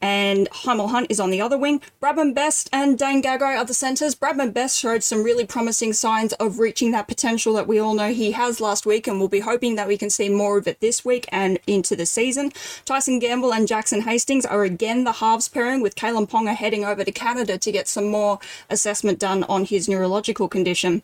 and 0.00 0.48
Hymel 0.50 0.90
Hunt 0.90 1.06
is 1.10 1.20
on 1.20 1.30
the 1.30 1.40
other 1.40 1.58
wing. 1.58 1.80
Bradman 2.02 2.34
Best 2.34 2.68
and 2.72 2.98
Dane 2.98 3.22
Gagai 3.22 3.56
are 3.56 3.64
the 3.64 3.74
centres. 3.74 4.14
Bradman 4.14 4.52
Best 4.52 4.78
showed 4.78 5.02
some 5.02 5.22
really 5.22 5.46
promising 5.46 5.92
signs 5.92 6.32
of 6.34 6.58
reaching 6.58 6.90
that 6.92 7.08
potential 7.08 7.54
that 7.54 7.66
we 7.66 7.78
all 7.78 7.94
know 7.94 8.12
he 8.12 8.32
has 8.32 8.60
last 8.60 8.86
week, 8.86 9.06
and 9.06 9.18
we'll 9.18 9.28
be 9.28 9.40
hoping 9.40 9.76
that 9.76 9.88
we 9.88 9.96
can 9.96 10.10
see 10.10 10.28
more 10.28 10.58
of 10.58 10.66
it 10.66 10.80
this 10.80 11.04
week 11.04 11.26
and 11.32 11.58
into 11.66 11.96
the 11.96 12.06
season. 12.06 12.52
Tyson 12.84 13.18
Gamble 13.18 13.52
and 13.52 13.68
Jackson 13.68 14.02
Hastings 14.02 14.46
are 14.46 14.64
again 14.64 15.04
the 15.04 15.12
halves 15.12 15.48
pairing, 15.48 15.80
with 15.80 15.94
Kalyn 15.94 16.28
Ponga 16.28 16.54
heading 16.54 16.84
over 16.84 17.04
to 17.04 17.12
Canada 17.12 17.58
to 17.58 17.72
get 17.72 17.88
some 17.88 18.06
more 18.06 18.38
assessment 18.70 19.18
done 19.18 19.44
on 19.44 19.64
his 19.64 19.88
neurological 19.88 20.48
condition. 20.48 21.02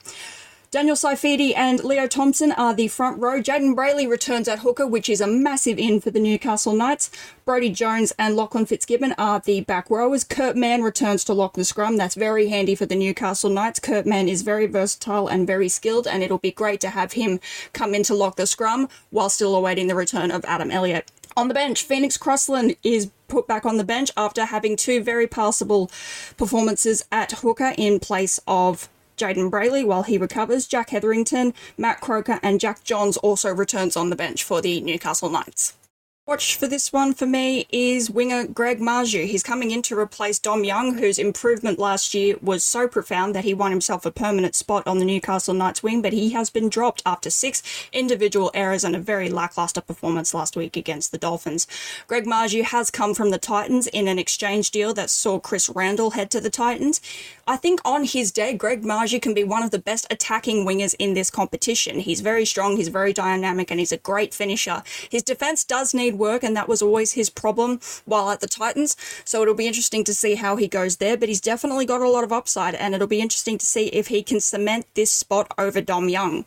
Daniel 0.73 0.97
Saifiti 0.97 1.53
and 1.55 1.85
Leo 1.85 2.07
Thompson 2.07 2.51
are 2.51 2.73
the 2.73 2.89
front 2.89 3.21
row. 3.21 3.43
Jayden 3.43 3.77
Brailey 3.77 4.09
returns 4.09 4.49
at 4.49 4.61
hooker, 4.61 4.87
which 4.87 5.11
is 5.11 5.21
a 5.21 5.27
massive 5.27 5.79
in 5.79 6.01
for 6.01 6.11
the 6.11 6.19
Newcastle 6.19 6.73
Knights. 6.73 7.11
Brody 7.45 7.69
Jones 7.69 8.15
and 8.19 8.37
Lachlan 8.37 8.65
Fitzgibbon 8.65 9.15
are 9.19 9.39
the 9.39 9.61
back 9.61 9.91
rowers. 9.91 10.25
Kurt 10.25 10.57
Mann 10.57 10.81
returns 10.81 11.25
to 11.25 11.35
lock 11.35 11.53
the 11.57 11.65
scrum. 11.67 11.99
That's 11.99 12.15
very 12.15 12.49
handy 12.49 12.75
for 12.75 12.87
the 12.87 12.97
Newcastle 12.97 13.51
Knights. 13.51 13.81
Kurt 13.81 14.07
Mann 14.07 14.31
is 14.31 14.41
very 14.41 14.65
versatile 14.65 15.29
and 15.29 15.47
very 15.47 15.69
skilled, 15.69 16.07
and 16.07 16.23
it'll 16.23 16.39
be 16.39 16.51
great 16.51 16.81
to 16.81 16.89
have 16.89 17.13
him 17.13 17.39
come 17.75 17.95
in 17.95 18.03
to 18.05 18.15
lock 18.15 18.37
the 18.37 18.47
scrum 18.47 18.89
while 19.11 19.29
still 19.29 19.55
awaiting 19.55 19.89
the 19.89 19.95
return 19.95 20.31
of 20.31 20.43
Adam 20.47 20.71
Elliott. 20.71 21.13
On 21.37 21.49
the 21.49 21.55
bench, 21.55 21.83
Phoenix 21.83 22.17
Crossland 22.17 22.77
is 22.83 23.11
put 23.29 23.47
back 23.47 23.67
on 23.67 23.77
the 23.77 23.85
bench 23.85 24.11
after 24.17 24.47
having 24.47 24.77
two 24.77 25.03
very 25.03 25.27
passable 25.27 25.91
performances 26.39 27.05
at 27.13 27.33
hooker 27.33 27.75
in 27.77 28.01
place 28.01 28.41
of 28.47 28.89
Jayden 29.17 29.51
Brailey 29.51 29.85
while 29.85 30.03
he 30.03 30.19
recovers. 30.19 30.67
Jack 30.67 30.91
Hetherington, 30.91 31.55
Matt 31.77 32.01
Croker, 32.01 32.41
and 32.43 32.61
Jack 32.61 32.85
Johns 32.85 33.17
also 33.19 33.53
returns 33.55 33.97
on 33.97 34.11
the 34.11 34.17
bench 34.17 34.45
for 34.45 34.61
the 34.61 34.81
Newcastle 34.81 35.31
Knights. 35.31 35.75
Watch 36.25 36.55
for 36.55 36.69
this 36.69 36.93
one 36.93 37.15
for 37.15 37.27
me 37.27 37.67
is 37.73 38.09
winger 38.09 38.47
Greg 38.47 38.79
Marzhew. 38.79 39.27
He's 39.27 39.43
coming 39.43 39.73
in 39.73 39.83
to 39.83 39.99
replace 39.99 40.39
Dom 40.39 40.63
Young, 40.63 40.99
whose 40.99 41.19
improvement 41.19 41.81
last 41.81 42.15
year 42.15 42.37
was 42.41 42.63
so 42.63 42.87
profound 42.87 43.35
that 43.35 43.43
he 43.43 43.53
won 43.53 43.73
himself 43.73 44.07
a 44.07 44.13
permanent 44.13 44.55
spot 44.55 44.87
on 44.87 45.01
the 45.01 45.05
Newcastle 45.05 45.53
Knights 45.53 45.83
wing, 45.83 46.01
but 46.01 46.13
he 46.13 46.31
has 46.31 46.49
been 46.49 46.69
dropped 46.69 47.03
after 47.05 47.29
six 47.29 47.61
individual 47.93 48.53
errors 48.55 48.85
and 48.85 48.95
a 48.95 49.01
very 49.01 49.29
lackluster 49.31 49.81
performance 49.81 50.33
last 50.33 50.57
week 50.57 50.77
against 50.77 51.11
the 51.11 51.19
Dolphins. 51.19 51.67
Greg 52.07 52.25
Marzhew 52.25 52.63
has 52.63 52.89
come 52.89 53.15
from 53.15 53.31
the 53.31 53.37
Titans 53.37 53.89
in 53.89 54.07
an 54.07 54.21
exchange 54.21 54.71
deal 54.71 54.95
that 54.95 55.11
saw 55.11 55.41
Chris 55.41 55.69
Randall 55.71 56.13
head 56.13 56.31
to 56.31 56.41
the 56.41 56.51
Titans. 56.51 57.01
I 57.49 57.57
think 57.57 57.81
on 57.85 58.05
his 58.05 58.31
day, 58.31 58.55
Greg 58.55 58.85
Marzhew 58.85 59.21
can 59.21 59.35
be 59.35 59.43
one 59.43 59.65
of 59.65 59.73
the 59.73 59.81
best 59.81 60.07
attacking 60.09 60.65
wingers 60.65 60.95
in 61.01 61.15
this 61.15 61.31
competition. 61.31 61.99
He's 61.99 62.21
very 62.21 62.45
strong, 62.45 62.77
he's 62.77 62.87
very 62.87 63.13
dynamic, 63.13 63.73
and 63.73 63.81
he's 63.81 63.91
a 63.91 63.97
great 63.97 64.33
finisher. 64.33 64.85
His 65.11 65.25
defense 65.25 65.65
does 65.65 65.93
need 65.93 66.12
work, 66.13 66.43
and 66.43 66.57
that 66.57 66.69
was 66.69 66.83
always 66.83 67.13
his 67.13 67.31
problem 67.31 67.81
while 68.05 68.31
at 68.31 68.41
the 68.41 68.47
Titans. 68.47 68.97
So 69.25 69.43
it'll 69.43 69.55
be 69.55 69.67
interesting 69.67 70.05
to 70.05 70.15
see 70.15 70.35
how 70.37 70.57
he 70.57 70.69
goes 70.69 70.97
there, 70.97 71.17
but 71.17 71.29
he's 71.29 71.41
definitely 71.41 71.87
got 71.87 72.01
a 72.01 72.09
lot 72.09 72.25
of 72.25 72.33
upside, 72.33 72.75
and 72.75 72.95
it'll 72.95 73.07
be 73.07 73.21
interesting 73.21 73.59
to 73.59 73.67
see 73.67 73.87
if 73.89 74.09
he 74.09 74.23
can 74.23 74.41
cement 74.41 74.87
this 74.95 75.11
spot 75.11 75.53
over 75.59 75.81
Dom 75.81 76.09
Young. 76.09 76.45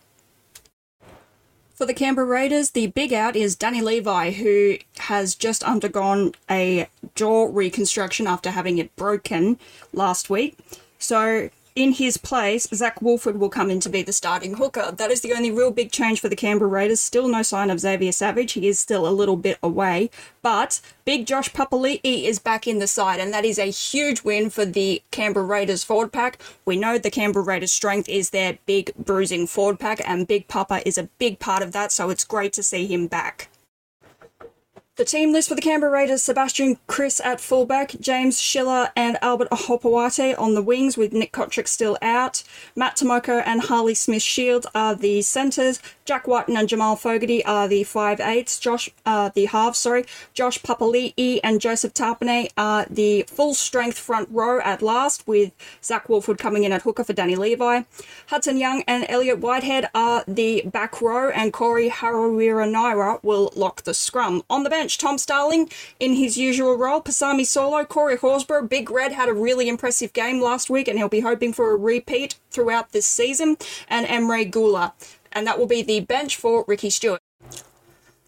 For 1.76 1.86
the 1.86 1.94
Canberra 1.94 2.26
Raiders, 2.26 2.72
the 2.72 2.88
big 2.88 3.12
out 3.12 3.36
is 3.36 3.58
Danny 3.58 3.82
Levi, 3.82 4.32
who 4.32 4.78
has 5.00 5.36
just 5.36 5.62
undergone 5.62 6.32
a 6.50 6.88
jaw 7.16 7.50
reconstruction 7.52 8.28
after 8.28 8.52
having 8.52 8.78
it 8.78 8.96
broken 8.96 9.60
last 9.92 10.30
week. 10.30 10.58
So 11.00 11.50
in 11.76 11.92
his 11.92 12.16
place, 12.16 12.68
Zach 12.74 13.02
Woolford 13.02 13.38
will 13.38 13.50
come 13.50 13.70
in 13.70 13.82
to 13.82 13.90
be 13.90 14.02
the 14.02 14.14
starting 14.14 14.56
hooker. 14.56 14.94
That 14.94 15.12
is 15.12 15.20
the 15.20 15.34
only 15.34 15.52
real 15.52 15.72
big 15.72 15.92
change 15.92 16.22
for 16.22 16.30
the 16.30 16.36
Canberra 16.36 16.70
Raiders. 16.70 17.02
Still 17.02 17.28
no 17.28 17.42
sign 17.42 17.70
of 17.70 17.82
Xavier 17.82 18.14
Savage. 18.14 18.54
He 18.54 18.68
is 18.68 18.80
still 18.80 19.06
a 19.06 19.10
little 19.10 19.36
bit 19.36 19.60
away. 19.62 20.10
But 20.42 20.80
big 21.04 21.28
Josh 21.28 21.52
Papali'i 21.52 22.24
is 22.24 22.40
back 22.40 22.66
in 22.66 22.80
the 22.80 22.88
side, 22.88 23.20
and 23.20 23.34
that 23.34 23.44
is 23.44 23.60
a 23.60 23.66
huge 23.66 24.24
win 24.24 24.50
for 24.50 24.66
the 24.66 25.04
Canberra 25.12 25.46
Raiders 25.46 25.84
forward 25.84 26.14
pack. 26.14 26.40
We 26.64 26.78
know 26.78 26.98
the 26.98 27.12
Canberra 27.12 27.44
Raiders' 27.44 27.74
strength 27.74 28.08
is 28.08 28.30
their 28.30 28.58
big 28.66 28.94
bruising 28.96 29.46
forward 29.46 29.80
pack, 29.80 30.02
and 30.08 30.28
Big 30.28 30.48
Papa 30.48 30.82
is 30.88 30.98
a 30.98 31.10
big 31.20 31.40
part 31.40 31.62
of 31.62 31.74
that, 31.74 31.92
so 31.92 32.10
it's 32.10 32.24
great 32.24 32.54
to 32.54 32.64
see 32.64 32.88
him 32.88 33.08
back. 33.08 33.50
The 34.98 35.04
team 35.04 35.34
list 35.34 35.50
for 35.50 35.56
the 35.56 35.62
Canberra 35.62 35.92
Raiders 35.92 36.24
Sebastian 36.24 36.78
Kris 36.88 37.20
at 37.20 37.42
fullback, 37.42 38.00
James 38.00 38.40
Schiller 38.40 38.92
and 38.96 39.18
Albert 39.22 39.50
Hopoate 39.52 40.40
on 40.40 40.56
the 40.56 40.62
wings 40.62 40.96
with 40.96 41.12
Nick 41.12 41.34
Cotric 41.34 41.68
still 41.68 41.98
out. 42.02 42.44
Matt 42.78 42.96
Timoko 42.96 43.44
and 43.46 43.60
Harley 43.60 43.94
Smith 43.94 44.22
Shields 44.22 44.66
are 44.74 44.96
the 44.96 45.22
centres. 45.22 45.82
Jack 46.06 46.30
Wighton 46.30 46.56
and 46.56 46.70
Jamal 46.70 46.96
Fogarty 46.96 47.44
are 47.44 47.68
the 47.68 47.84
five 47.84 48.22
eights. 48.22 48.58
Josh, 48.58 48.90
uh, 49.06 49.32
the 49.36 49.46
halves, 49.48 49.80
sorry. 49.80 50.06
Josh 50.34 50.62
Papali'i 50.62 51.42
and 51.44 51.60
Joseph 51.60 51.94
Tapine 51.94 52.50
are 52.56 52.86
the 52.90 53.24
full 53.24 53.54
strength 53.54 53.98
front 53.98 54.30
row 54.32 54.62
at 54.62 54.82
last, 54.82 55.28
with 55.28 55.52
Zach 55.84 56.08
Woolford 56.08 56.38
coming 56.38 56.64
in 56.64 56.72
at 56.72 56.84
hooker 56.84 57.04
for 57.04 57.12
Danny 57.12 57.36
Levi. 57.36 57.82
Hudson 58.28 58.56
Young 58.56 58.82
and 58.88 59.06
Elliot 59.10 59.40
Whitehead 59.40 59.90
are 59.94 60.24
the 60.26 60.62
back 60.66 61.02
row, 61.02 61.32
and 61.32 61.52
Corey 61.52 61.90
Harawira-Naera 61.90 63.20
will 63.24 63.52
lock 63.58 63.82
the 63.82 63.94
scrum. 63.94 64.42
On 64.50 64.64
the 64.64 64.70
bench, 64.70 64.85
bench, 64.86 65.00
Tom 65.00 65.18
Starling 65.18 65.68
in 66.00 66.14
his 66.14 66.38
usual 66.38 66.78
role, 66.78 67.02
Pasami 67.02 67.42
Saulo, 67.42 67.88
Corey 67.88 68.18
Horsburgh, 68.18 68.70
Big 68.70 68.92
Red 68.92 69.14
had 69.14 69.28
a 69.28 69.34
really 69.34 69.68
impressive 69.68 70.14
game 70.14 70.40
last 70.40 70.70
week 70.70 70.88
and 70.88 71.00
he'll 71.00 71.10
be 71.10 71.22
hoping 71.22 71.54
for 71.54 71.72
a 71.72 71.76
repeat 71.76 72.36
throughout 72.52 72.92
this 72.92 73.08
season, 73.08 73.58
and 73.90 74.06
Emre 74.06 74.50
Guler. 74.50 74.92
And 75.32 75.48
that 75.48 75.58
will 75.58 75.66
be 75.66 75.82
the 75.82 76.02
bench 76.02 76.36
for 76.36 76.64
Ricky 76.68 76.92
Stuart. 76.92 77.20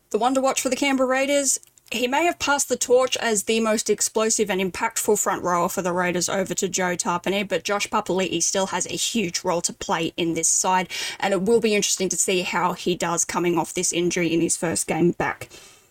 The 0.09 0.17
one 0.17 0.33
to 0.33 0.41
watch 0.41 0.59
for 0.59 0.69
the 0.69 0.75
Canberra 0.75 1.07
Raiders 1.07 1.59
he 1.89 2.05
may 2.05 2.25
have 2.25 2.37
passed 2.37 2.67
the 2.67 2.75
torch 2.75 3.15
as 3.17 3.43
the 3.43 3.61
most 3.61 3.89
explosive 3.89 4.49
and 4.49 4.59
impactful 4.59 5.17
front 5.17 5.41
rower 5.41 5.69
for 5.69 5.81
the 5.81 5.93
Raiders 5.93 6.27
over 6.27 6.53
to 6.53 6.67
Joe 6.67 6.97
Tapine, 6.97 7.47
but 7.47 7.63
Josh 7.63 7.87
Papali'i 7.87 8.43
still 8.43 8.67
has 8.67 8.85
a 8.87 8.97
huge 8.97 9.45
role 9.45 9.61
to 9.61 9.71
play 9.71 10.11
in 10.17 10.33
this 10.33 10.49
side, 10.49 10.89
and 11.17 11.33
it 11.33 11.43
will 11.43 11.61
be 11.61 11.75
interesting 11.75 12.09
to 12.09 12.17
see 12.17 12.41
how 12.41 12.73
he 12.73 12.93
does 12.93 13.23
coming 13.23 13.57
off 13.57 13.73
this 13.73 13.93
injury 13.93 14.33
in 14.33 14.41
his 14.41 14.57
first 14.57 14.85
game 14.85 15.11
back. 15.11 15.47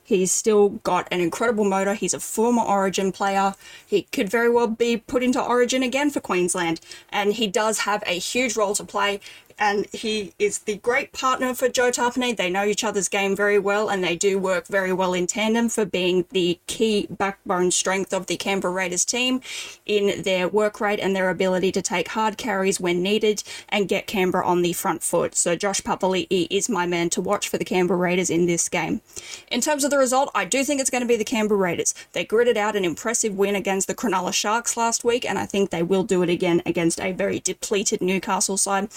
He's 0.07 0.31
still 0.31 0.69
got 0.69 1.09
an 1.11 1.21
incredible 1.21 1.65
motor. 1.65 1.95
He's 1.95 2.15
a 2.15 2.21
former 2.21 2.63
Origin 2.63 3.11
player. 3.11 3.55
He 3.85 4.03
could 4.03 4.29
very 4.29 4.49
well 4.49 4.69
be 4.69 4.97
put 4.97 5.25
into 5.25 5.43
Origin 5.43 5.83
again 5.83 6.11
for 6.11 6.21
Queensland. 6.21 6.81
And 7.11 7.33
he 7.33 7.49
does 7.49 7.81
have 7.81 8.05
a 8.07 8.17
huge 8.19 8.57
role 8.57 8.75
to 8.77 8.85
play 8.85 9.19
and 9.59 9.87
he 9.93 10.33
is 10.39 10.61
the 10.61 10.77
great 10.77 11.13
partner 11.13 11.55
for 11.55 11.69
Joe 11.69 11.91
Tapine. 11.91 12.37
They 12.37 12.51
know 12.51 12.65
each 12.65 12.85
other's 12.85 13.09
game 13.09 13.35
very 13.35 13.59
well, 13.59 13.89
and 13.89 14.05
they 14.05 14.17
do 14.17 14.39
work 14.39 14.67
very 14.67 14.93
well 14.93 15.15
in 15.15 15.27
tandem 15.27 15.69
for 15.69 15.85
being 15.85 16.27
the 16.31 16.59
key 16.67 17.07
backbone 17.09 17.71
strength 17.71 18.13
of 18.13 18.27
the 18.27 18.37
Canberra 18.37 18.73
Raiders 18.73 19.05
team 19.05 19.41
in 19.87 20.23
their 20.23 20.49
work 20.49 20.81
rate 20.81 21.01
and 21.01 21.17
their 21.17 21.31
ability 21.31 21.73
to 21.73 21.83
take 21.83 22.09
hard 22.09 22.37
carries 22.37 22.81
when 22.81 23.03
needed 23.03 23.43
and 23.69 23.89
get 23.89 24.07
Canberra 24.07 24.47
on 24.47 24.63
the 24.63 24.73
front 24.73 25.03
foot. 25.03 25.35
So 25.35 25.57
Josh 25.57 25.81
Papali'i 25.81 26.47
is 26.51 26.69
my 26.69 26.87
man 26.87 27.09
to 27.11 27.21
watch 27.21 27.49
for 27.49 27.59
the 27.59 27.65
Canberra 27.65 27.99
Raiders 27.99 28.31
in 28.31 28.47
this 28.47 28.69
game. 28.69 29.01
In 29.51 29.61
terms 29.61 29.85
of 29.85 29.91
the 29.91 29.99
result, 29.99 30.31
I 30.35 30.45
do 30.45 30.65
think 30.65 30.81
it's 30.81 30.91
going 30.91 31.03
to 31.03 31.09
be 31.09 31.17
the 31.17 31.25
Canberra 31.25 31.59
Raiders. 31.59 31.95
They 32.13 32.25
gritted 32.25 32.57
out 32.57 32.77
an 32.77 32.85
impressive 32.85 33.35
win 33.35 33.57
against 33.57 33.87
the 33.87 33.95
Cronulla 33.95 34.35
Sharks 34.35 34.77
last 34.77 35.05
week, 35.05 35.25
and 35.25 35.39
I 35.39 35.47
think 35.47 35.71
they 35.71 35.83
will 35.83 36.05
do 36.05 36.23
it 36.23 36.29
again 36.29 36.63
against 36.67 37.01
a 37.01 37.13
very 37.13 37.41
depleted 37.41 38.03
Newcastle 38.03 38.57
side 38.57 38.91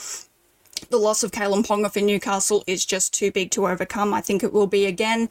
the 0.90 0.98
loss 0.98 1.24
of 1.24 1.32
Kalyn 1.32 1.66
Ponga 1.66 1.92
for 1.92 2.00
Newcastle 2.00 2.64
is 2.68 2.86
just 2.86 3.14
too 3.14 3.32
big 3.32 3.52
to 3.52 3.68
overcome. 3.68 4.14
I 4.14 4.22
think 4.22 4.44
it 4.44 4.54
will 4.54 4.68
be 4.68 4.86
again. 4.86 5.30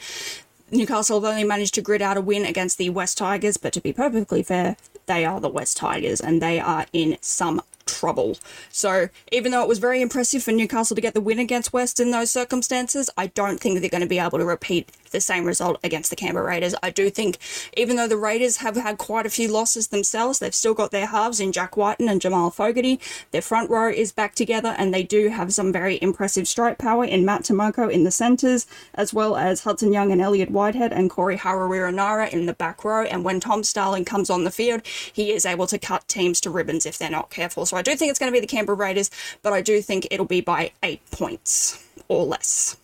Newcastle 0.71 1.21
have 1.21 1.31
only 1.31 1.45
managed 1.45 1.75
to 1.75 1.83
grit 1.83 2.02
out 2.02 2.17
a 2.17 2.21
win 2.21 2.45
against 2.45 2.76
the 2.76 2.90
West 2.90 3.17
Tigers, 3.17 3.57
but 3.57 3.73
to 3.73 3.81
be 3.81 3.93
perfectly 3.93 4.43
fair, 4.43 4.76
they 5.07 5.25
are 5.25 5.40
the 5.40 5.49
West 5.49 5.78
Tigers 5.78 6.21
and 6.21 6.43
they 6.43 6.61
are 6.61 6.87
in 6.93 7.17
some 7.23 7.62
trouble. 7.87 8.37
So 8.71 9.09
even 9.33 9.52
though 9.52 9.62
it 9.62 9.69
was 9.69 9.78
very 9.78 10.02
impressive 10.02 10.43
for 10.43 10.52
Newcastle 10.52 10.95
to 10.95 11.00
get 11.00 11.14
the 11.14 11.21
win 11.21 11.38
against 11.38 11.73
West 11.73 11.99
in 11.99 12.11
those 12.11 12.31
circumstances, 12.31 13.09
I 13.17 13.28
don't 13.28 13.59
think 13.59 13.81
they're 13.81 13.88
going 13.88 14.02
to 14.02 14.07
be 14.07 14.19
able 14.19 14.38
to 14.38 14.45
repeat 14.45 14.90
the 15.12 15.21
same 15.21 15.45
result 15.45 15.79
against 15.83 16.11
the 16.11 16.17
Canberra 16.17 16.47
Raiders. 16.47 16.75
I 16.83 16.91
do 16.91 17.11
think, 17.11 17.38
even 17.77 17.97
though 17.97 18.09
the 18.09 18.17
Raiders 18.17 18.59
have 18.59 18.77
had 18.77 18.99
quite 18.99 19.27
a 19.27 19.31
few 19.31 19.49
losses 19.50 19.88
themselves, 19.88 20.38
they've 20.38 20.55
still 20.55 20.75
got 20.75 20.91
their 20.91 21.07
halves 21.07 21.41
in 21.41 21.53
Jack 21.53 21.77
Wighton 21.77 22.09
and 22.09 22.21
Jamal 22.21 22.50
Fogarty. 22.50 23.00
Their 23.31 23.43
front 23.43 23.71
row 23.71 23.88
is 23.88 24.12
back 24.12 24.35
together, 24.35 24.75
and 24.79 24.93
they 24.93 25.03
do 25.03 25.29
have 25.29 25.55
some 25.55 25.73
very 25.73 25.99
impressive 26.03 26.49
strike 26.49 26.79
power 26.79 27.05
in 27.05 27.25
Matt 27.25 27.43
Timoko 27.43 27.91
in 27.91 28.05
the 28.05 28.11
centres, 28.11 28.67
as 28.95 29.15
well 29.15 29.37
as 29.37 29.62
Hudson 29.62 29.93
Young 29.93 30.12
and 30.12 30.21
Elliot 30.21 30.50
Whitehead 30.50 30.93
and 30.93 31.11
Corey 31.11 31.37
Harawira-Naera 31.37 32.29
in 32.29 32.47
the 32.47 32.55
back 32.55 32.85
row. 32.85 33.05
And 33.05 33.25
when 33.25 33.41
Tom 33.41 33.62
Starling 33.65 34.05
comes 34.05 34.31
on 34.31 34.45
the 34.45 34.50
field, 34.50 34.83
he 35.12 35.33
is 35.33 35.47
able 35.47 35.67
to 35.67 35.79
cut 35.79 36.07
teams 36.09 36.41
to 36.43 36.50
ribbons 36.50 36.87
if 36.87 36.99
they're 36.99 37.11
not 37.11 37.31
careful. 37.31 37.67
So 37.67 37.77
I 37.77 37.83
do 37.83 37.95
think 37.95 38.11
it's 38.11 38.19
going 38.19 38.33
to 38.33 38.37
be 38.37 38.41
the 38.41 38.47
Canberra 38.47 38.77
Raiders, 38.77 39.11
but 39.43 39.53
I 39.53 39.61
do 39.61 39.81
think 39.83 40.07
it'll 40.11 40.27
be 40.27 40.41
by 40.41 40.73
eight 40.83 41.00
points 41.11 41.85
or 42.09 42.25
less. 42.25 42.77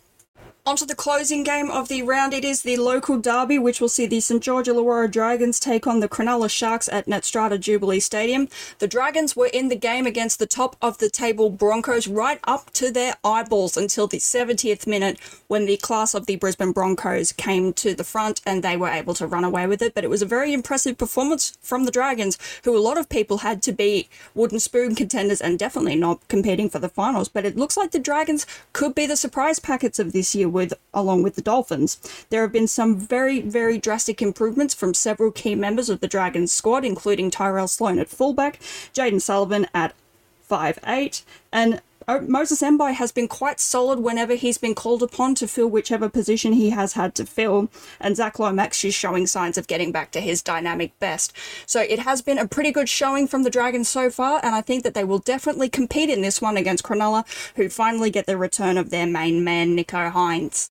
Onto 0.66 0.86
the 0.86 0.94
closing 0.94 1.44
game 1.44 1.70
of 1.70 1.88
the 1.88 2.00
round. 2.00 2.32
It 2.32 2.42
is 2.42 2.62
the 2.62 2.78
local 2.78 3.18
derby, 3.18 3.58
which 3.58 3.82
will 3.82 3.88
see 3.90 4.06
the 4.06 4.18
St 4.20 4.42
George 4.42 4.66
Illawarra 4.66 5.10
Dragons 5.10 5.60
take 5.60 5.86
on 5.86 6.00
the 6.00 6.08
Cronulla 6.08 6.48
Sharks 6.48 6.88
at 6.88 7.04
Netstrata 7.04 7.60
Jubilee 7.60 8.00
Stadium. 8.00 8.48
The 8.78 8.88
Dragons 8.88 9.36
were 9.36 9.48
in 9.52 9.68
the 9.68 9.76
game 9.76 10.06
against 10.06 10.38
the 10.38 10.46
top 10.46 10.74
of 10.80 10.96
the 10.96 11.10
table 11.10 11.50
Broncos 11.50 12.08
right 12.08 12.40
up 12.44 12.70
to 12.72 12.90
their 12.90 13.16
eyeballs 13.22 13.76
until 13.76 14.06
the 14.06 14.16
70th 14.16 14.86
minute 14.86 15.18
when 15.48 15.66
the 15.66 15.76
class 15.76 16.14
of 16.14 16.24
the 16.24 16.36
Brisbane 16.36 16.72
Broncos 16.72 17.32
came 17.32 17.74
to 17.74 17.94
the 17.94 18.02
front 18.02 18.40
and 18.46 18.64
they 18.64 18.78
were 18.78 18.88
able 18.88 19.12
to 19.12 19.26
run 19.26 19.44
away 19.44 19.66
with 19.66 19.82
it. 19.82 19.94
But 19.94 20.04
it 20.04 20.08
was 20.08 20.22
a 20.22 20.26
very 20.26 20.54
impressive 20.54 20.96
performance 20.96 21.58
from 21.60 21.84
the 21.84 21.90
Dragons, 21.90 22.38
who 22.64 22.74
a 22.74 22.80
lot 22.80 22.96
of 22.96 23.10
people 23.10 23.38
had 23.38 23.60
to 23.64 23.72
be 23.72 24.08
wooden 24.34 24.60
spoon 24.60 24.94
contenders 24.94 25.42
and 25.42 25.58
definitely 25.58 25.96
not 25.96 26.26
competing 26.28 26.70
for 26.70 26.78
the 26.78 26.88
finals. 26.88 27.28
But 27.28 27.44
it 27.44 27.54
looks 27.54 27.76
like 27.76 27.90
the 27.90 27.98
Dragons 27.98 28.46
could 28.72 28.94
be 28.94 29.04
the 29.04 29.14
surprise 29.14 29.58
packets 29.58 29.98
of 29.98 30.12
this 30.12 30.34
year 30.34 30.53
with 30.54 30.72
along 30.94 31.22
with 31.22 31.34
the 31.34 31.42
Dolphins. 31.42 31.98
There 32.30 32.40
have 32.40 32.52
been 32.52 32.66
some 32.66 32.96
very, 32.96 33.42
very 33.42 33.76
drastic 33.76 34.22
improvements 34.22 34.72
from 34.72 34.94
several 34.94 35.30
key 35.30 35.54
members 35.54 35.90
of 35.90 36.00
the 36.00 36.08
Dragons 36.08 36.52
squad, 36.52 36.84
including 36.86 37.30
Tyrell 37.30 37.68
Sloan 37.68 37.98
at 37.98 38.08
fullback, 38.08 38.58
Jayden 38.94 39.20
Sullivan 39.20 39.66
at 39.74 39.92
five 40.40 40.78
eight, 40.86 41.22
and 41.52 41.82
Uh, 42.06 42.20
Moses 42.26 42.60
Mbye 42.60 42.94
has 42.94 43.12
been 43.12 43.28
quite 43.28 43.58
solid 43.58 43.98
whenever 43.98 44.34
he's 44.34 44.58
been 44.58 44.74
called 44.74 45.02
upon 45.02 45.34
to 45.36 45.48
fill 45.48 45.68
whichever 45.68 46.08
position 46.08 46.52
he 46.52 46.70
has 46.70 46.92
had 46.92 47.14
to 47.14 47.24
fill, 47.24 47.70
and 47.98 48.16
Zach 48.16 48.38
Lomax 48.38 48.84
is 48.84 48.94
showing 48.94 49.26
signs 49.26 49.56
of 49.56 49.66
getting 49.66 49.90
back 49.90 50.10
to 50.12 50.20
his 50.20 50.42
dynamic 50.42 50.98
best. 50.98 51.32
So 51.66 51.80
it 51.80 52.00
has 52.00 52.20
been 52.20 52.38
a 52.38 52.46
pretty 52.46 52.72
good 52.72 52.88
showing 52.88 53.26
from 53.26 53.42
the 53.42 53.50
Dragons 53.50 53.88
so 53.88 54.10
far, 54.10 54.40
and 54.42 54.54
I 54.54 54.60
think 54.60 54.82
that 54.84 54.94
they 54.94 55.04
will 55.04 55.18
definitely 55.18 55.68
compete 55.70 56.10
in 56.10 56.20
this 56.20 56.42
one 56.42 56.56
against 56.56 56.84
Cronulla, 56.84 57.24
who 57.56 57.68
finally 57.68 58.10
get 58.10 58.26
the 58.26 58.36
return 58.36 58.76
of 58.76 58.90
their 58.90 59.06
main 59.06 59.42
man, 59.42 59.76
Nicho 59.76 60.12
Hynes. 60.12 60.70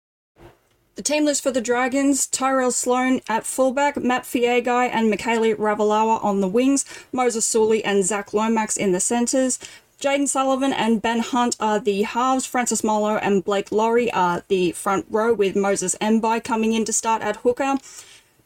The 0.95 1.01
team 1.01 1.25
list 1.25 1.41
for 1.41 1.49
the 1.49 1.59
Dragons, 1.59 2.27
Tyrell 2.27 2.69
Sloan 2.69 3.21
at 3.27 3.47
fullback, 3.47 3.97
Matt 3.97 4.25
Feagai 4.25 4.91
and 4.93 5.11
Mikaele 5.11 5.55
Ravalawa 5.55 6.23
on 6.23 6.39
the 6.39 6.47
wings, 6.47 6.85
Moses 7.11 7.47
Suli 7.47 7.83
and 7.83 8.05
Zach 8.05 8.31
Lomax 8.31 8.77
in 8.77 8.91
the 8.91 8.99
centres, 8.99 9.57
Jayden 10.03 10.27
Sullivan 10.27 10.74
and 10.74 11.01
Ben 11.01 11.19
Hunt 11.19 11.55
are 11.62 11.79
the 11.79 12.01
halves. 12.01 12.45
Francis 12.45 12.83
Molo 12.83 13.15
and 13.15 13.41
Blake 13.41 13.72
Lawrie 13.72 14.12
are 14.12 14.43
the 14.50 14.74
front 14.74 15.05
row, 15.10 15.33
with 15.33 15.55
Moses 15.55 15.95
Mbye 16.01 16.43
coming 16.43 16.74
in 16.74 16.83
to 16.83 16.91
start 16.91 17.22
at 17.22 17.38
hooker. 17.38 17.77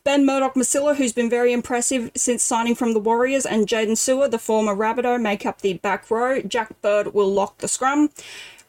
Ben 0.04 0.24
Murdoch 0.24 0.54
Masila, 0.54 0.98
who's 0.98 1.14
been 1.14 1.32
very 1.32 1.52
impressive 1.52 2.12
since 2.16 2.44
signing 2.44 2.76
from 2.76 2.94
the 2.94 3.00
Warriors, 3.00 3.44
and 3.44 3.66
Jaden 3.66 3.98
Su'A, 3.98 4.30
the 4.30 4.38
former 4.38 4.76
Rabbitoh, 4.76 5.20
make 5.20 5.48
up 5.48 5.62
the 5.62 5.74
back 5.74 6.12
row. 6.12 6.44
Jack 6.44 6.80
Bird 6.84 7.16
will 7.16 7.34
lock 7.34 7.58
the 7.58 7.68
scrum. 7.68 8.12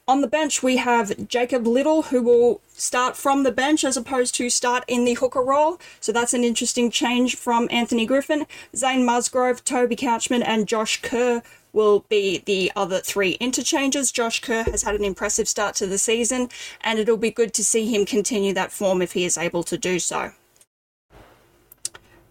On 0.09 0.23
the 0.23 0.27
bench, 0.27 0.63
we 0.63 0.79
have 0.79 1.29
Jacob 1.29 1.67
Little, 1.67 2.05
who 2.05 2.23
will 2.23 2.63
start 2.69 3.15
from 3.15 3.43
the 3.43 3.53
bench 3.53 3.85
as 3.85 3.95
opposed 3.95 4.35
to 4.37 4.49
start 4.49 4.83
in 4.89 5.05
the 5.05 5.13
hooker 5.13 5.43
role. 5.43 5.79
So 6.01 6.13
that's 6.13 6.33
an 6.33 6.45
interesting 6.45 6.91
change 6.91 7.37
from 7.37 7.69
Anthony 7.71 8.07
Griffin. 8.07 8.47
Zane 8.75 9.05
Musgrove, 9.05 9.63
Toby 9.65 9.97
Couchman, 9.97 10.43
and 10.47 10.67
Josh 10.67 11.03
Kerr 11.03 11.43
will 11.75 12.07
be 12.09 12.39
the 12.39 12.73
other 12.75 13.01
three 13.01 13.33
interchanges. 13.33 14.11
Josh 14.11 14.41
Kerr 14.41 14.63
has 14.63 14.83
had 14.83 14.95
an 14.95 15.05
impressive 15.05 15.47
start 15.47 15.75
to 15.75 15.87
the 15.87 15.99
season, 15.99 16.49
and 16.81 16.99
it'll 16.99 17.19
be 17.19 17.31
good 17.31 17.53
to 17.53 17.63
see 17.63 17.95
him 17.95 18.07
continue 18.07 18.55
that 18.55 18.73
form 18.73 19.03
if 19.03 19.13
he 19.13 19.27
is 19.27 19.37
able 19.37 19.63
to 19.65 19.77
do 19.77 19.99
so. 19.99 20.33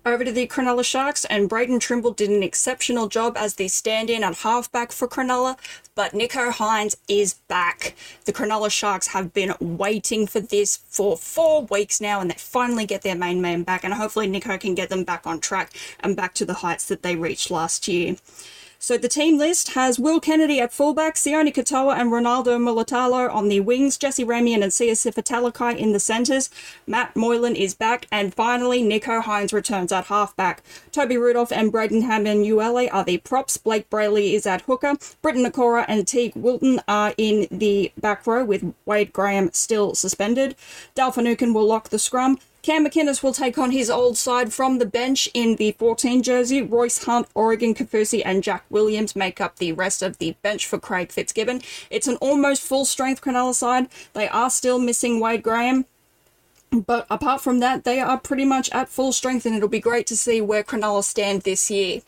Over 0.08 0.24
to 0.24 0.32
the 0.32 0.48
Cronulla 0.48 0.86
Sharks, 0.86 1.26
and 1.26 1.50
Braydon 1.50 1.80
Trindall 1.80 2.16
did 2.16 2.30
an 2.30 2.42
exceptional 2.42 3.10
job 3.10 3.36
as 3.36 3.56
the 3.56 3.68
stand 3.68 4.10
in 4.10 4.24
at 4.24 4.38
halfback 4.38 4.94
for 4.94 5.06
Cronulla, 5.06 5.58
but 5.96 6.14
Nicho 6.14 6.50
Hynes 6.50 6.96
is 7.10 7.34
back. 7.50 7.94
The 8.24 8.32
Cronulla 8.32 8.72
Sharks 8.72 9.08
have 9.08 9.34
been 9.34 9.54
waiting 9.60 10.26
for 10.26 10.40
this 10.40 10.78
for 10.78 11.18
four 11.18 11.66
weeks 11.66 12.00
now, 12.00 12.22
and 12.22 12.32
they 12.32 12.36
finally 12.36 12.86
get 12.86 13.02
their 13.02 13.18
main 13.18 13.42
man 13.42 13.64
back, 13.64 13.84
and 13.84 13.94
hopefully 13.94 14.30
Nicho 14.30 14.58
can 14.58 14.76
get 14.76 14.88
them 14.88 15.04
back 15.04 15.28
on 15.28 15.42
track 15.42 15.74
and 16.00 16.16
back 16.16 16.34
to 16.36 16.46
the 16.46 16.54
heights 16.54 16.86
that 16.86 17.04
they 17.04 17.18
reached 17.18 17.52
last 17.52 17.90
year. 17.90 18.16
So 18.80 18.98
the 18.98 19.08
team 19.08 19.38
list 19.38 19.70
has 19.74 20.00
Will 20.00 20.20
Kennedy 20.20 20.62
at 20.62 20.72
fullback, 20.72 21.16
Sione 21.16 21.54
Katoa 21.54 21.98
and 21.98 22.12
Ronaldo 22.12 22.58
Mulitalo 22.58 23.34
on 23.34 23.50
the 23.50 23.60
wings, 23.60 23.98
Jesse 23.98 24.24
Ramien 24.24 24.62
and 24.62 24.72
Siosifa 24.72 25.24
Talakai 25.24 25.76
in 25.76 25.94
the 25.94 26.00
centres, 26.00 26.50
Matt 26.86 27.16
Moylan 27.16 27.56
is 27.56 27.74
back, 27.74 28.06
and 28.12 28.34
finally 28.34 28.84
Nicho 28.84 29.24
Hynes 29.24 29.52
returns 29.52 29.92
at 29.92 30.06
halfback. 30.06 30.62
Toby 30.92 31.18
Rudolph 31.18 31.52
and 31.52 31.72
Braden 31.72 32.04
Hamlin 32.04 32.44
Uele 32.44 32.88
are 32.94 33.04
the 33.04 33.18
props, 33.18 33.58
Blake 33.58 33.90
Brailey 33.90 34.34
is 34.34 34.46
at 34.46 34.62
hooker, 34.62 34.96
Briton 35.22 35.44
Nikora 35.44 35.84
and 35.88 36.06
Teig 36.06 36.36
Wilton 36.36 36.80
are 36.88 37.14
in 37.18 37.48
the 37.50 37.92
back 38.00 38.28
row 38.28 38.46
with 38.46 38.74
Wade 38.86 39.12
Graham 39.12 39.52
still 39.54 39.96
suspended. 39.96 40.56
Dale 40.94 41.12
Finucane 41.12 41.54
will 41.54 41.66
lock 41.66 41.90
the 41.90 42.00
scrum, 42.00 42.38
Cam 42.62 42.86
McInnes 42.86 43.24
will 43.24 43.34
take 43.34 43.58
on 43.58 43.72
his 43.72 43.90
old 43.90 44.18
side 44.18 44.52
from 44.52 44.78
the 44.78 44.86
bench 44.86 45.30
in 45.34 45.56
the 45.56 45.72
14 45.74 46.22
jersey. 46.22 46.62
Royce 46.62 47.04
Hunt, 47.04 47.28
Oregon 47.34 47.74
Kaufusi, 47.74 48.22
and 48.26 48.44
Jack 48.44 48.66
Williams 48.70 49.16
make 49.16 49.40
up 49.40 49.58
the 49.58 49.72
rest 49.72 50.02
of 50.02 50.18
the 50.18 50.36
bench 50.42 50.66
for 50.66 50.78
Craig 50.78 51.12
Fitzgibbon. 51.12 51.62
It's 51.90 52.08
an 52.08 52.18
almost 52.18 52.62
full 52.62 52.84
strength 52.86 53.22
Cronulla 53.22 53.54
side. 53.54 53.88
They 54.14 54.28
are 54.28 54.50
still 54.50 54.80
missing 54.80 55.20
Wade 55.20 55.44
Graham. 55.44 55.86
But 56.72 57.08
apart 57.10 57.40
from 57.40 57.60
that, 57.60 57.86
they 57.86 58.02
are 58.02 58.20
pretty 58.20 58.44
much 58.44 58.70
at 58.72 58.90
full 58.90 59.14
strength, 59.14 59.46
and 59.46 59.56
it'll 59.56 59.70
be 59.70 59.80
great 59.80 60.06
to 60.08 60.18
see 60.18 60.42
where 60.42 60.64
Cronulla 60.64 61.04
stand 61.04 61.44
this 61.44 61.72
year. 61.72 62.02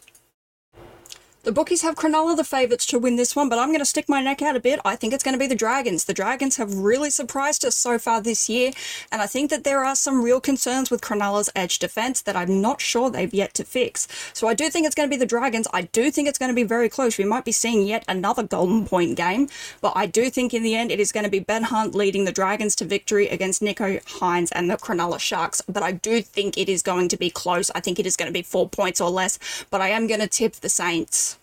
The 1.43 1.53
bookies 1.53 1.84
have 1.84 1.96
Cronulla 1.96 2.36
the 2.36 2.43
favourites 2.43 2.86
to 2.88 3.00
win 3.00 3.15
this 3.15 3.34
one, 3.34 3.48
but 3.48 3.58
I'm 3.58 3.69
going 3.69 3.79
to 3.79 3.86
stick 3.86 4.10
my 4.10 4.22
neck 4.22 4.41
out 4.41 4.58
a 4.58 4.60
bit. 4.60 4.77
I 4.84 4.98
think 4.98 5.13
it's 5.13 5.24
going 5.24 5.36
to 5.36 5.39
be 5.39 5.48
the 5.48 5.55
Dragons. 5.55 6.03
The 6.03 6.13
Dragons 6.13 6.58
have 6.58 6.79
really 6.79 7.10
surprised 7.10 7.63
us 7.63 7.77
so 7.77 7.98
far 7.98 8.19
this 8.19 8.50
year, 8.50 8.72
and 9.10 9.22
I 9.22 9.25
think 9.25 9.50
that 9.50 9.63
there 9.63 9.86
are 9.86 9.96
some 9.96 10.22
real 10.22 10.41
concerns 10.41 10.91
with 10.91 11.00
Cronulla's 11.00 11.50
edge 11.55 11.79
defence 11.79 12.22
that 12.24 12.36
I'm 12.36 12.60
not 12.60 12.81
sure 12.81 13.10
they've 13.10 13.34
yet 13.34 13.53
to 13.53 13.63
fix. 13.63 14.05
So 14.34 14.50
I 14.50 14.53
do 14.53 14.69
think 14.69 14.86
it's 14.86 14.93
going 14.93 15.10
to 15.10 15.15
be 15.15 15.17
the 15.17 15.25
Dragons. 15.25 15.65
I 15.72 15.84
do 15.84 16.12
think 16.12 16.27
it's 16.27 16.38
going 16.38 16.51
to 16.51 16.55
be 16.55 16.63
very 16.63 16.89
close. 16.89 17.17
We 17.17 17.24
might 17.24 17.46
be 17.46 17.53
seeing 17.53 17.88
yet 17.88 18.03
another 18.10 18.43
Golden 18.43 18.86
Point 18.86 19.15
game, 19.15 19.48
but 19.79 19.93
I 19.96 20.08
do 20.08 20.29
think 20.29 20.53
in 20.53 20.62
the 20.62 20.75
end 20.75 20.91
it 20.91 21.00
is 21.00 21.13
going 21.13 21.24
to 21.24 21.31
be 21.31 21.39
Ben 21.39 21.63
Hunt 21.63 21.96
leading 21.96 22.25
the 22.25 22.34
Dragons 22.34 22.75
to 22.75 22.86
victory 22.86 23.29
against 23.29 23.62
Nicho 23.62 24.03
Hynes 24.03 24.51
and 24.51 24.69
the 24.69 24.75
Cronulla 24.75 25.22
Sharks. 25.22 25.62
But 25.62 25.84
I 25.84 25.93
do 25.93 26.22
think 26.22 26.58
it 26.58 26.67
is 26.67 26.84
going 26.84 27.08
to 27.08 27.17
be 27.17 27.29
close. 27.29 27.72
I 27.74 27.79
think 27.79 27.98
it 27.98 28.05
is 28.05 28.17
going 28.17 28.27
to 28.27 28.38
be 28.38 28.43
four 28.43 28.67
points 28.67 29.00
or 29.00 29.10
less, 29.10 29.39
but 29.69 29.79
I 29.79 29.88
am 29.88 30.05
going 30.05 30.19
to 30.19 30.27
tip 30.27 30.55
the 30.55 30.67
Saints. 30.67 31.38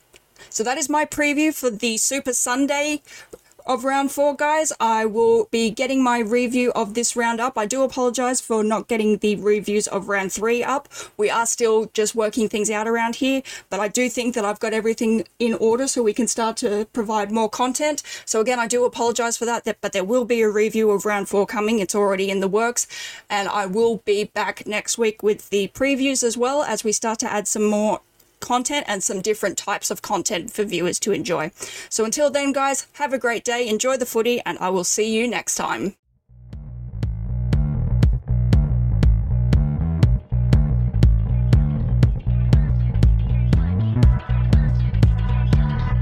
So 0.50 0.62
that 0.64 0.78
is 0.78 0.88
my 0.88 1.05
preview 1.05 1.55
for 1.55 1.71
the 1.71 1.97
Super 1.97 2.33
Sunday 2.33 3.02
of 3.66 3.85
round 3.85 4.12
four, 4.12 4.35
guys. 4.35 4.73
I 4.78 5.07
will 5.07 5.49
be 5.50 5.71
getting 5.71 6.02
my 6.02 6.21
review 6.21 6.71
of 6.75 6.95
this 6.95 7.16
round 7.16 7.40
up. 7.40 7.59
I 7.59 7.66
do 7.66 7.83
apologize 7.83 8.40
for 8.40 8.62
not 8.62 8.87
getting 8.87 9.19
the 9.19 9.37
reviews 9.37 9.88
of 9.88 10.09
round 10.09 10.33
three 10.33 10.62
up. 10.62 10.88
We 11.16 11.31
are 11.31 11.47
still 11.47 11.90
just 11.93 12.14
working 12.14 12.49
things 12.49 12.71
out 12.71 12.87
around 12.87 13.16
here, 13.16 13.43
but 13.69 13.81
I 13.81 13.88
do 13.88 14.09
think 14.09 14.35
that 14.35 14.45
I've 14.45 14.61
got 14.61 14.73
everything 14.73 15.26
in 15.38 15.55
order 15.55 15.88
so 15.88 16.02
we 16.02 16.14
can 16.14 16.28
start 16.28 16.57
to 16.59 16.87
provide 16.93 17.33
more 17.33 17.50
content. 17.50 18.02
So 18.25 18.40
again, 18.40 18.61
I 18.61 18.69
do 18.69 18.85
apologize 18.85 19.37
for 19.37 19.47
that, 19.47 19.64
but 19.81 19.93
there 19.93 20.05
will 20.05 20.25
be 20.25 20.43
a 20.43 20.49
review 20.49 20.90
of 20.93 21.05
round 21.05 21.28
four 21.28 21.47
coming. 21.47 21.81
It's 21.81 21.95
already 21.95 22.31
in 22.31 22.40
the 22.40 22.49
works, 22.49 22.87
and 23.28 23.49
I 23.49 23.66
will 23.66 23.97
be 24.05 24.25
back 24.25 24.66
next 24.66 24.97
week 24.97 25.23
with 25.23 25.50
the 25.50 25.69
previews 25.69 26.23
as 26.23 26.37
well 26.37 26.62
as 26.62 26.85
we 26.85 26.93
start 26.93 27.19
to 27.21 27.33
add 27.33 27.49
some 27.49 27.64
more 27.64 28.00
content 28.47 28.87
and 28.88 29.03
some 29.03 29.21
different 29.21 29.59
types 29.59 29.91
of 29.91 30.03
content 30.03 30.53
for 30.53 30.62
viewers 30.65 31.00
to 31.00 31.12
enjoy. 31.12 31.50
So 31.88 32.05
until 32.05 32.31
then, 32.31 32.53
guys, 32.53 32.87
have 32.95 33.12
a 33.12 33.19
great 33.19 33.45
day, 33.45 33.69
enjoy 33.69 33.97
the 33.97 34.07
footy, 34.07 34.41
and 34.47 34.57
I 34.59 34.71
will 34.71 34.85
see 34.85 35.12
you 35.12 35.26
next 35.26 35.57
time. 35.57 35.97